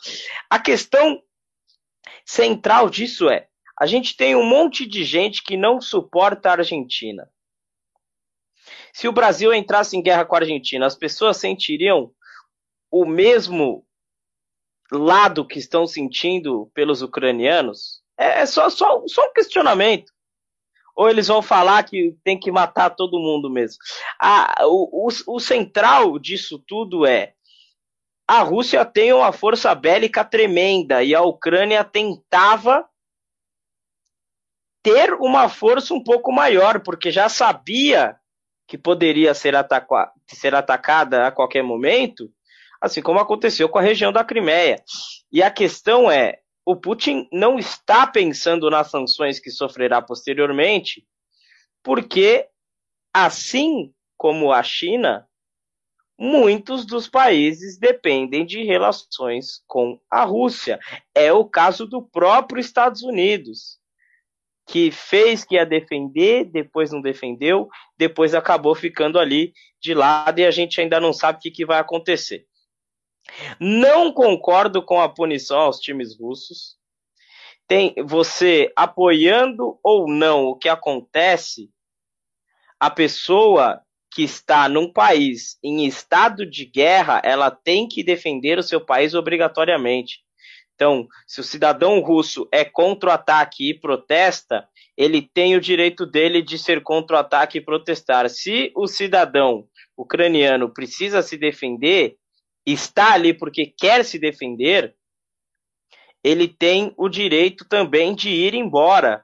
[0.50, 1.22] A questão
[2.26, 3.48] central disso é:
[3.80, 7.30] a gente tem um monte de gente que não suporta a Argentina.
[8.94, 12.12] Se o Brasil entrasse em guerra com a Argentina, as pessoas sentiriam
[12.92, 13.86] o mesmo
[14.92, 18.02] lado que estão sentindo pelos ucranianos?
[18.18, 20.12] É, é só, só, só um questionamento
[20.96, 23.78] ou eles vão falar que tem que matar todo mundo mesmo?
[24.22, 27.34] Ah, o, o, o central disso tudo é
[28.30, 32.88] a Rússia tem uma força bélica tremenda e a Ucrânia tentava
[34.84, 38.16] ter uma força um pouco maior, porque já sabia
[38.68, 42.30] que poderia ser, ataca ser atacada a qualquer momento,
[42.80, 44.76] assim como aconteceu com a região da Crimeia.
[45.32, 46.38] E a questão é:
[46.70, 51.04] o Putin não está pensando nas sanções que sofrerá posteriormente,
[51.82, 52.48] porque,
[53.12, 55.28] assim como a China,
[56.16, 60.80] muitos dos países dependem de relações com a Rússia.
[61.16, 63.80] É o caso do próprio Estados Unidos,
[64.68, 67.68] que fez que ia defender, depois não defendeu,
[67.98, 71.66] depois acabou ficando ali de lado e a gente ainda não sabe o que, que
[71.66, 72.46] vai acontecer.
[73.60, 76.78] Não concordo com a punição aos times russos.
[77.68, 81.70] Tem você apoiando ou não o que acontece,
[82.80, 88.64] a pessoa que está num país em estado de guerra, ela tem que defender o
[88.64, 90.20] seu país obrigatoriamente.
[90.74, 96.06] Então, se o cidadão russo é contra o ataque e protesta, ele tem o direito
[96.06, 98.30] dele de ser contra o ataque e protestar.
[98.30, 99.68] Se o cidadão
[99.98, 102.16] ucraniano precisa se defender,
[102.66, 104.96] está ali porque quer se defender,
[106.24, 109.24] ele tem o direito também de ir embora.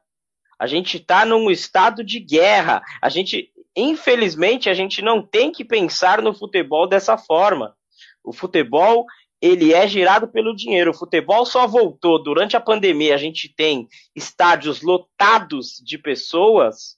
[0.57, 2.81] A gente está num estado de guerra.
[3.01, 7.75] A gente, infelizmente, a gente não tem que pensar no futebol dessa forma.
[8.23, 9.05] O futebol
[9.41, 10.91] ele é girado pelo dinheiro.
[10.91, 13.13] O futebol só voltou durante a pandemia.
[13.13, 16.97] A gente tem estádios lotados de pessoas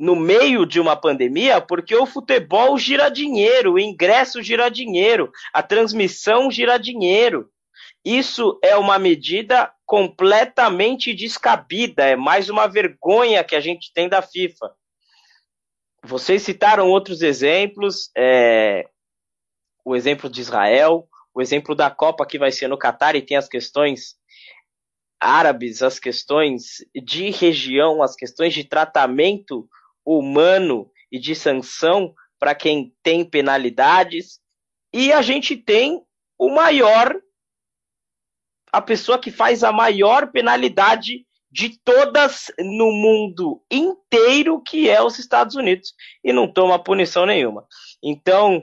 [0.00, 5.62] no meio de uma pandemia, porque o futebol gira dinheiro, o ingresso gira dinheiro, a
[5.62, 7.50] transmissão gira dinheiro.
[8.02, 14.22] Isso é uma medida completamente descabida, é mais uma vergonha que a gente tem da
[14.22, 14.72] FIFA.
[16.02, 18.88] Vocês citaram outros exemplos, é,
[19.84, 23.36] o exemplo de Israel, o exemplo da Copa que vai ser no Catar e tem
[23.36, 24.14] as questões
[25.20, 29.68] árabes, as questões de região, as questões de tratamento
[30.04, 34.40] humano e de sanção para quem tem penalidades.
[34.92, 36.02] E a gente tem
[36.38, 37.14] o maior,
[38.72, 45.18] a pessoa que faz a maior penalidade de todas no mundo inteiro, que é os
[45.18, 45.92] Estados Unidos,
[46.22, 47.66] e não toma punição nenhuma.
[48.02, 48.62] Então,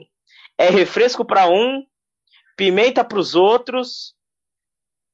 [0.56, 1.86] é refresco para um,
[2.56, 4.14] pimenta para os outros,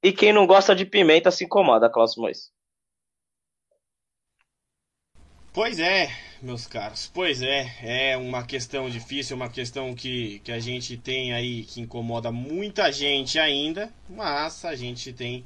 [0.02, 2.53] e quem não gosta de pimenta se incomoda, Klaus Mois.
[5.54, 6.10] Pois é,
[6.42, 11.32] meus caros, pois é, é uma questão difícil, uma questão que, que a gente tem
[11.32, 15.44] aí que incomoda muita gente ainda, mas a gente tem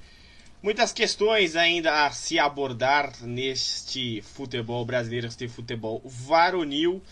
[0.62, 7.02] muitas questões ainda a se abordar neste futebol brasileiro, este futebol varonil.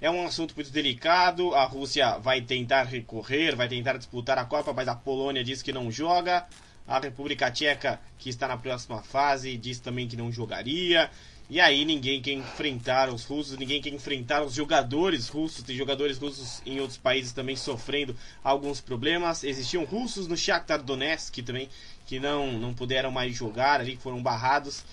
[0.00, 1.54] É um assunto muito delicado.
[1.54, 5.72] A Rússia vai tentar recorrer, vai tentar disputar a Copa, mas a Polônia diz que
[5.72, 6.48] não joga.
[6.84, 11.08] A República Tcheca, que está na próxima fase, diz também que não jogaria.
[11.50, 15.64] E aí ninguém quer enfrentar os russos, ninguém quer enfrentar os jogadores russos.
[15.64, 19.42] Tem jogadores russos em outros países também sofrendo alguns problemas.
[19.42, 21.68] Existiam russos no Shakhtar Donetsk também
[22.06, 24.84] que não não puderam mais jogar ali, foram barrados.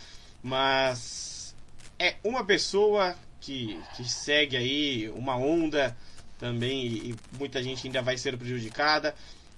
[0.41, 1.55] Mas
[1.99, 5.95] é uma pessoa que, que segue aí uma onda
[6.39, 9.13] também e, e muita gente ainda vai ser prejudicada.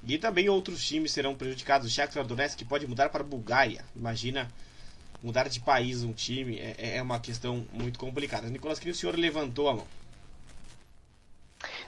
[0.06, 1.88] E também outros times serão prejudicados.
[1.88, 3.86] O Shakhtar Donetsk pode mudar para Bulgária.
[3.96, 4.52] Imagina
[5.22, 8.48] mudar de país um time é, é uma questão muito complicada.
[8.50, 9.88] Nicolas, que o senhor levantou a mão.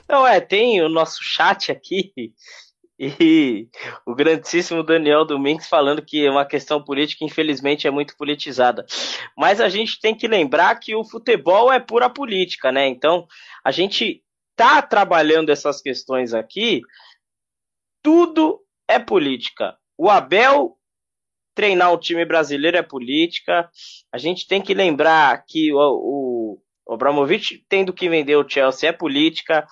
[0.08, 2.12] Não, é, tem o nosso chat aqui
[2.98, 3.68] e
[4.06, 8.84] o grandíssimo Daniel Domingues falando que é uma questão política, infelizmente, é muito politizada.
[9.36, 12.86] Mas a gente tem que lembrar que o futebol é pura política, né?
[12.86, 13.26] Então,
[13.64, 14.22] a gente
[14.54, 16.82] tá trabalhando essas questões aqui,
[18.02, 19.76] tudo é política.
[19.96, 20.76] O Abel
[21.54, 23.68] treinar o time brasileiro é política.
[24.12, 28.92] A gente tem que lembrar que o, o Abramovich tendo que vender o Chelsea é
[28.92, 29.66] política.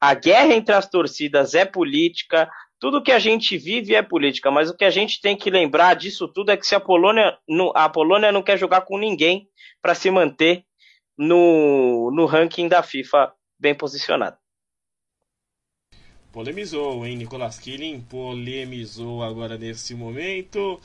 [0.00, 2.50] A guerra entre as torcidas é política.
[2.78, 5.94] Tudo que a gente vive é política, mas o que a gente tem que lembrar
[5.94, 7.38] disso tudo é que se a Polônia,
[7.74, 9.48] a Polônia não quer jogar com ninguém
[9.80, 10.62] para se manter
[11.16, 14.36] no, no ranking da FIFA bem posicionado.
[16.36, 17.16] Polemizou, hein?
[17.16, 20.78] Nicolas Killing polemizou agora nesse momento.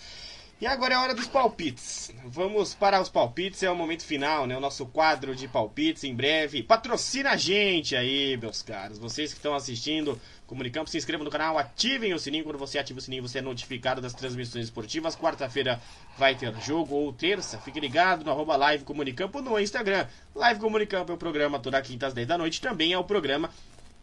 [0.61, 2.09] E agora é a hora dos palpites.
[2.23, 4.55] Vamos para os palpites, é o momento final, né?
[4.55, 6.63] O nosso quadro de palpites em breve.
[6.63, 8.97] Patrocina a gente aí, meus caros.
[8.97, 12.45] Vocês que estão assistindo, Comunicampo, se inscrevam no canal, ativem o sininho.
[12.45, 15.17] Quando você ativa o sininho, você é notificado das transmissões esportivas.
[15.17, 15.81] Quarta-feira
[16.17, 17.57] vai ter jogo, ou terça.
[17.57, 20.07] Fique ligado no arroba Live Comunicampo no Instagram.
[20.33, 22.61] Live Comunicampo é o programa toda quinta às 10 da noite.
[22.61, 23.49] Também é o programa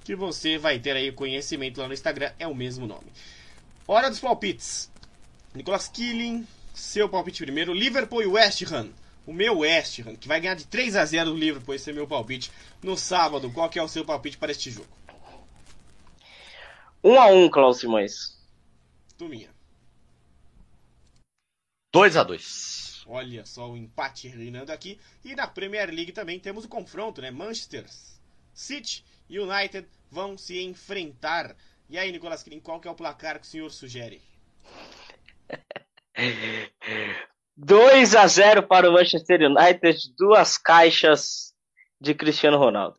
[0.08, 2.32] que você vai ter aí conhecimento lá no Instagram.
[2.38, 3.12] É o mesmo nome.
[3.86, 4.90] Hora dos palpites.
[5.54, 7.74] Nicolas Killing, seu palpite primeiro.
[7.74, 8.88] Liverpool e West Ham.
[9.26, 11.92] O meu West Ham, que vai ganhar de 3 a 0 do Liverpool, esse é
[11.92, 12.50] meu palpite.
[12.82, 14.88] No sábado, qual que é o seu palpite para este jogo?
[17.04, 18.34] 1 a 1 Klaus Simões.
[19.18, 19.50] Turminha.
[21.92, 24.98] 2 a 2 Olha só o empate reinando aqui.
[25.22, 27.30] E na Premier League também temos o confronto, né?
[27.30, 27.84] Manchester
[28.54, 31.56] City United vão se enfrentar.
[31.88, 34.22] E aí, Nicolas Kirin, qual que é o placar que o senhor sugere?
[37.56, 41.54] 2 a 0 para o Manchester United, duas caixas
[42.00, 42.98] de Cristiano Ronaldo.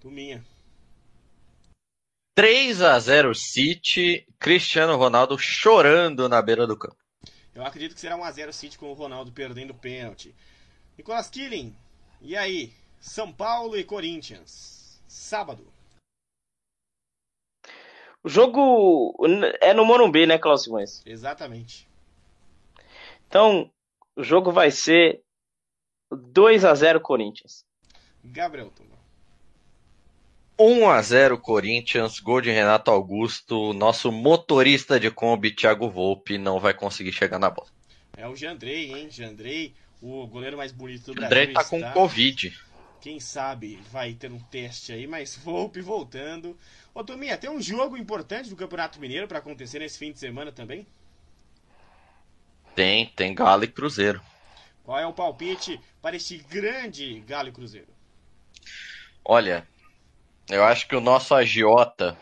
[0.00, 0.44] Turminha.
[2.34, 6.96] 3 a 0 City, Cristiano Ronaldo chorando na beira do campo.
[7.54, 10.34] Eu acredito que será 1x0 City com o Ronaldo perdendo o pênalti.
[10.96, 11.76] Nicolas Killing,
[12.22, 12.72] e aí?
[13.00, 14.79] São Paulo e Corinthians.
[15.10, 15.66] Sábado.
[18.22, 19.12] O jogo
[19.60, 21.02] é no Morumbi, né, Klaus Simões?
[21.04, 21.88] Exatamente.
[23.26, 23.68] Então,
[24.14, 25.20] o jogo vai ser
[26.12, 27.64] 2 a 0 Corinthians.
[28.22, 29.00] Gabriel Tuma.
[30.56, 36.60] 1 a 0 Corinthians, gol de Renato Augusto, nosso motorista de Kombi, Thiago Volpe, não
[36.60, 37.68] vai conseguir chegar na bola.
[38.16, 39.10] É o Jandrei, hein?
[39.10, 41.36] Jandrei, o goleiro mais bonito do Brasil.
[41.36, 42.56] Jandrei tá com Covid.
[43.00, 46.58] Quem sabe vai ter um teste aí, mas Volpe voltando.
[46.94, 50.52] Ô Tominha, tem um jogo importante do Campeonato Mineiro para acontecer nesse fim de semana
[50.52, 50.86] também?
[52.74, 54.20] Tem, tem Galo e Cruzeiro.
[54.84, 57.88] Qual é o palpite para este grande Galo e Cruzeiro?
[59.24, 59.66] Olha,
[60.48, 62.18] eu acho que o nosso agiota,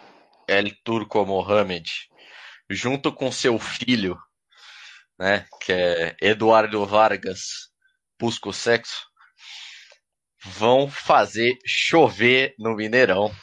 [0.46, 1.90] El Turco Mohamed,
[2.70, 4.16] junto com seu filho,
[5.18, 7.68] né, que é Eduardo Vargas
[8.16, 9.07] Pusco Sexo,
[10.42, 13.34] vão fazer chover no Mineirão.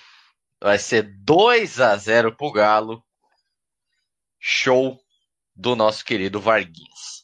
[0.62, 3.04] Vai ser 2 a 0 pro Galo.
[4.40, 5.00] Show
[5.56, 7.24] do nosso querido Varguinhas.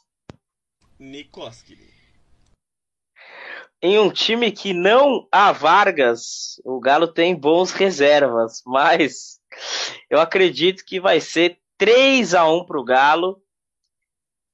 [1.00, 1.92] Nicolas, querido
[3.82, 9.40] em um time que não há Vargas, o Galo tem bons reservas, mas
[10.10, 13.42] eu acredito que vai ser 3 a 1 para o Galo.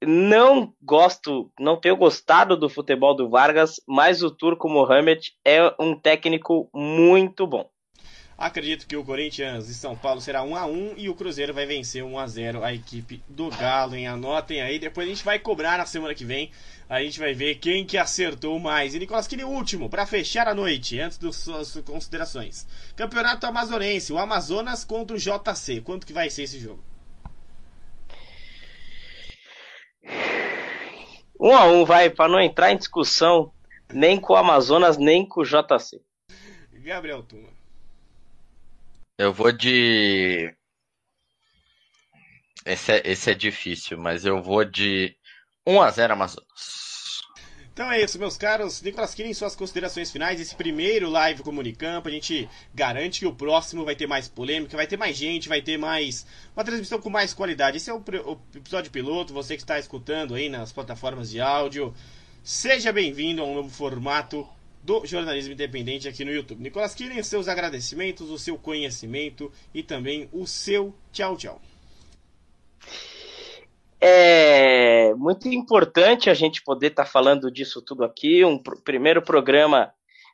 [0.06, 6.00] Não gosto, não tenho gostado do futebol do Vargas, mas o Turco Mohamed é um
[6.00, 7.68] técnico muito bom.
[8.38, 11.66] Acredito que o Corinthians e São Paulo será 1 a 1 e o Cruzeiro vai
[11.66, 14.06] vencer 1 a 0 a equipe do Galo, hein?
[14.06, 16.52] Anotem aí, depois a gente vai cobrar na semana que vem.
[16.88, 18.94] A gente vai ver quem que acertou mais.
[18.94, 22.68] E Nicolas, aquele último, para fechar a noite, antes das suas considerações.
[22.96, 25.82] Campeonato Amazonense, o Amazonas contra o JC.
[25.82, 26.84] Quanto que vai ser esse jogo?
[31.40, 33.52] 1 a 1 vai, para não entrar em discussão
[33.94, 36.02] nem com o Amazonas, nem com o JC.
[36.74, 37.50] Gabriel Tuma.
[39.18, 40.54] Eu vou de.
[42.66, 45.16] Esse é, esse é difícil, mas eu vou de
[45.66, 46.87] 1 a 0 Amazonas.
[47.78, 48.82] Então é isso, meus caros.
[48.82, 50.42] Nicolas Kirin, suas considerações finais.
[50.42, 54.88] Esse primeiro live Comunicampo, a gente garante que o próximo vai ter mais polêmica, vai
[54.88, 56.26] ter mais gente, vai ter mais.
[56.56, 57.78] Uma transmissão com mais qualidade.
[57.78, 61.94] Esse é o, o episódio piloto, você que está escutando aí nas plataformas de áudio.
[62.44, 64.50] Seja bem-vindo a um novo formato
[64.82, 66.64] do jornalismo independente aqui no YouTube.
[66.64, 71.62] Nicolas Killing, seus agradecimentos, o seu conhecimento e também o seu tchau, tchau.
[74.00, 79.22] É muito importante a gente poder estar tá falando disso tudo aqui, um pr primeiro
[79.22, 79.92] programa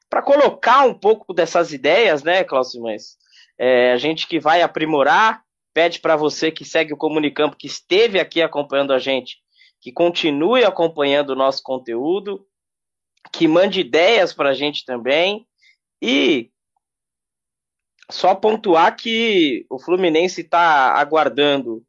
[0.09, 3.17] para colocar um pouco dessas ideias, né, Cláudio Simões?
[3.57, 5.43] É, a gente que vai aprimorar,
[5.73, 9.37] pede para você que segue o Comunicampo, que esteve aqui acompanhando a gente,
[9.81, 12.45] que continue acompanhando o nosso conteúdo,
[13.31, 15.47] que mande ideias para a gente também.
[16.01, 16.51] E
[18.11, 21.83] só pontuar que o Fluminense está aguardando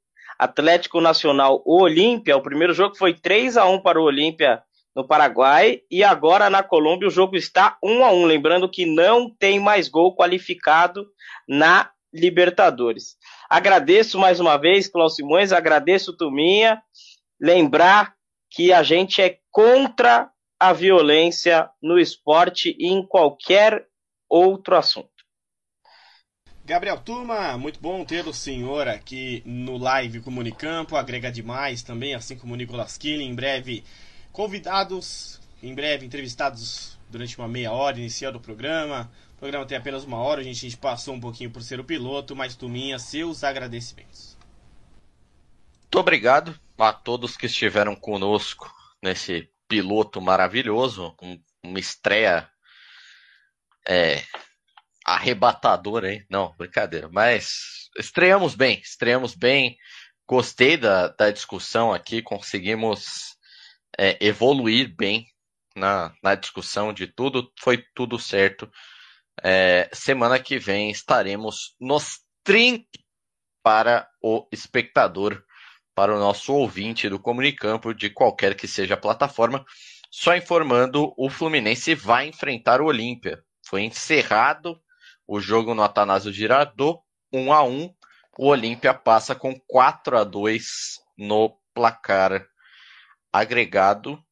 [0.45, 2.37] Atlético Nacional Olímpia.
[2.37, 4.63] O primeiro jogo foi 3 a 1 para o Olímpia
[4.95, 9.29] no Paraguai e agora na Colômbia o jogo está 1 a 1, lembrando que não
[9.29, 11.07] tem mais gol qualificado
[11.49, 13.17] na Libertadores.
[13.51, 16.81] Agradeço mais uma vez, Cláudio Simões, agradeço Tuminha.
[17.41, 18.15] Lembrar
[18.51, 20.31] que a gente é contra
[20.61, 23.87] a violência no esporte e em qualquer
[24.29, 25.14] outro assunto.
[26.67, 32.39] Gabriel Turma, muito bom ter o senhor aqui no Live Comunicampo, agrega demais também, assim
[32.39, 33.85] como o Nicolas Killing, em breve
[34.33, 39.13] convidados, em breve entrevistados durante uma meia hora, iniciando o programa.
[39.37, 41.79] O programa tem apenas uma hora, a gente, a gente passou um pouquinho por ser
[41.81, 44.35] o piloto, mas Turminha, seus agradecimentos.
[45.83, 52.49] Muito obrigado a todos que estiveram conosco nesse piloto maravilhoso, um, uma estreia
[53.87, 54.23] é,
[55.05, 56.25] arrebatadora, hein?
[56.31, 57.09] Não, brincadeira.
[57.13, 59.77] Mas estreamos bem, estreamos bem.
[60.27, 63.37] Gostei da, da discussão aqui, conseguimos
[63.99, 65.27] é, evoluir bem
[65.77, 68.71] na, na discussão de tudo, foi tudo certo.
[69.43, 72.87] É, semana que vem estaremos nos 30
[73.63, 75.45] para o espectador
[75.95, 79.65] para o nosso ouvinte do Comunicampo, de qualquer que seja a plataforma.
[80.11, 83.43] Só informando, o Fluminense vai enfrentar o Olímpia.
[83.67, 84.81] Foi encerrado
[85.27, 87.01] o jogo no Atanásio Girardot,
[87.33, 87.95] 1 a 1
[88.39, 90.65] O Olímpia passa com 4 a 2
[91.17, 92.47] no placar
[93.33, 94.23] agregado.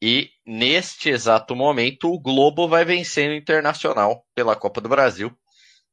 [0.00, 5.36] E neste exato momento, o Globo vai vencendo o Internacional pela Copa do Brasil.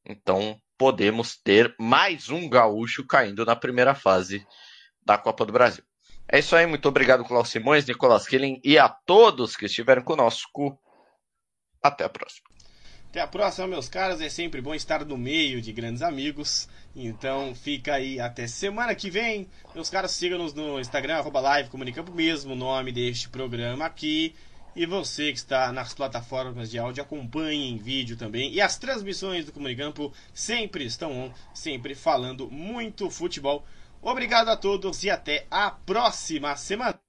[0.06, 4.46] Então, podemos ter mais um gaúcho caindo na primeira fase
[5.04, 5.84] da Copa do Brasil.
[6.28, 10.80] É isso aí, muito obrigado, Cláudio Simões, Nicolas Killing e a todos que estiveram conosco.
[11.82, 12.55] Até a próxima.
[13.16, 14.20] Até a próxima, meus caros.
[14.20, 16.68] É sempre bom estar no meio de grandes amigos.
[16.94, 19.48] Então fica aí até semana que vem.
[19.74, 24.36] Meus caros, sigam-nos no Instagram, arroba live, comunicando o mesmo nome deste programa aqui.
[24.76, 28.52] E você que está nas plataformas de áudio, acompanhe em vídeo também.
[28.52, 33.66] E as transmissões do Comunicampo sempre estão on, sempre falando muito futebol.
[34.02, 37.05] Obrigado a todos e até a próxima semana.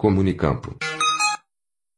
[0.00, 0.87] Comunicampo.